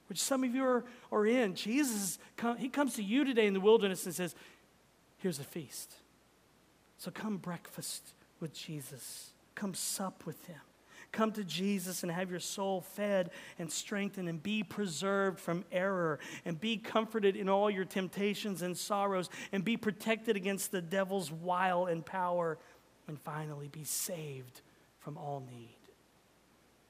which 0.09 0.23
some 0.23 0.45
of 0.45 0.55
you 0.55 0.65
are, 0.65 0.85
are 1.11 1.27
in. 1.27 1.55
Jesus, 1.55 2.19
come, 2.37 2.57
He 2.57 2.69
comes 2.69 2.95
to 2.95 3.03
you 3.03 3.25
today 3.25 3.47
in 3.47 3.55
the 3.55 3.61
wilderness 3.61 4.07
and 4.07 4.15
says, 4.15 4.35
Here's 5.19 5.39
a 5.39 5.45
feast. 5.45 5.95
So 6.99 7.11
come 7.11 7.37
breakfast 7.37 8.15
with 8.41 8.55
Jesus, 8.55 9.33
come 9.55 9.75
sup 9.75 10.25
with 10.27 10.45
Him. 10.47 10.61
Come 11.17 11.33
to 11.33 11.45
Jesus 11.45 12.03
and 12.03 12.13
have 12.13 12.31
your 12.31 12.41
soul 12.41 12.83
fed 12.83 13.31
and 13.59 13.73
strengthened 13.73 14.29
and 14.29 14.43
be 14.43 14.63
preserved 14.63 15.41
from 15.41 15.65
error 15.73 16.19
and 16.45 16.61
be 16.61 16.77
comforted 16.77 17.37
in 17.37 17.49
all 17.49 17.71
your 17.71 17.87
temptations 17.87 18.61
and 18.61 18.77
sorrows 18.77 19.31
and 19.51 19.65
be 19.65 19.79
protected 19.79 20.37
against 20.37 20.73
the 20.73 20.83
devil's 20.83 21.33
wile 21.33 21.87
and 21.87 22.05
power 22.05 22.59
and 23.09 23.19
finally 23.19 23.69
be 23.69 23.83
saved 23.83 24.61
from 24.99 25.17
all 25.17 25.43
need. 25.51 25.79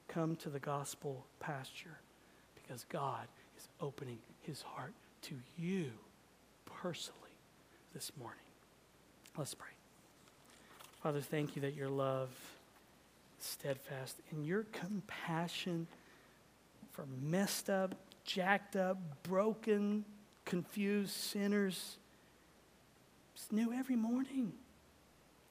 Come 0.09 0.35
to 0.37 0.49
the 0.49 0.59
gospel 0.59 1.25
pasture 1.39 1.97
because 2.53 2.85
God 2.89 3.29
is 3.57 3.69
opening 3.79 4.19
his 4.41 4.61
heart 4.61 4.93
to 5.21 5.35
you 5.57 5.89
personally 6.65 7.15
this 7.93 8.11
morning. 8.19 8.39
Let's 9.37 9.53
pray. 9.53 9.69
Father, 11.01 11.21
thank 11.21 11.55
you 11.55 11.61
that 11.61 11.75
your 11.75 11.87
love 11.87 12.56
steadfast 13.47 14.17
and 14.31 14.45
your 14.45 14.63
compassion 14.71 15.87
for 16.91 17.05
messed 17.21 17.69
up, 17.69 17.95
jacked 18.23 18.75
up, 18.75 18.97
broken, 19.23 20.05
confused 20.45 21.11
sinners 21.11 21.97
It's 23.35 23.51
new 23.51 23.71
every 23.71 23.95
morning. 23.95 24.53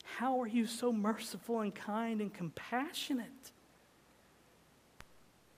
How 0.05 0.41
are 0.41 0.47
you 0.47 0.67
so 0.67 0.93
merciful 0.93 1.61
and 1.61 1.75
kind 1.75 2.21
and 2.21 2.33
compassionate? 2.33 3.53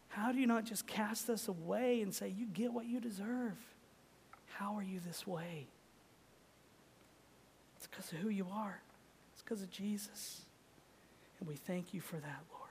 How 0.09 0.33
do 0.33 0.39
you 0.41 0.47
not 0.47 0.65
just 0.65 0.87
cast 0.87 1.31
us 1.31 1.49
away 1.49 2.03
and 2.03 2.13
say, 2.13 2.29
You 2.29 2.47
get 2.47 2.73
what 2.73 2.87
you 2.87 3.01
deserve? 3.01 3.57
How 4.57 4.75
are 4.77 4.83
you 4.83 5.01
this 5.07 5.27
way? 5.27 5.69
It's 7.77 7.87
because 7.87 8.11
of 8.13 8.19
who 8.19 8.29
you 8.29 8.47
are, 8.53 8.81
it's 9.33 9.43
because 9.43 9.63
of 9.63 9.71
Jesus. 9.71 10.43
And 11.39 11.49
we 11.49 11.55
thank 11.55 11.95
you 11.95 12.01
for 12.01 12.17
that, 12.17 12.43
Lord. 12.53 12.69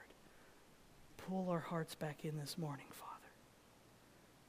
Pull 1.18 1.50
our 1.50 1.60
hearts 1.60 1.96
back 1.96 2.24
in 2.24 2.38
this 2.38 2.58
morning, 2.58 2.86
Father. 2.92 3.12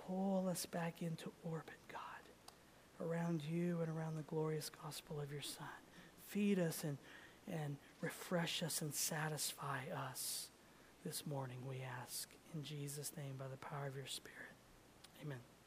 Pull 0.07 0.49
us 0.49 0.67
back 0.67 1.03
into 1.03 1.31
orbit, 1.45 1.79
God, 1.91 3.07
around 3.07 3.43
you 3.43 3.81
and 3.81 3.89
around 3.89 4.17
the 4.17 4.23
glorious 4.23 4.71
gospel 4.83 5.21
of 5.21 5.33
your 5.33 5.43
Son. 5.43 5.67
Feed 6.27 6.59
us 6.59 6.85
and, 6.85 6.99
and 7.47 7.77
refresh 8.01 8.63
us 8.63 8.81
and 8.81 8.95
satisfy 8.95 9.81
us 10.11 10.49
this 11.05 11.27
morning, 11.27 11.59
we 11.69 11.77
ask. 12.03 12.29
In 12.55 12.63
Jesus' 12.63 13.13
name, 13.17 13.35
by 13.39 13.47
the 13.49 13.57
power 13.57 13.87
of 13.87 13.97
your 13.97 14.07
Spirit. 14.07 14.55
Amen. 15.23 15.58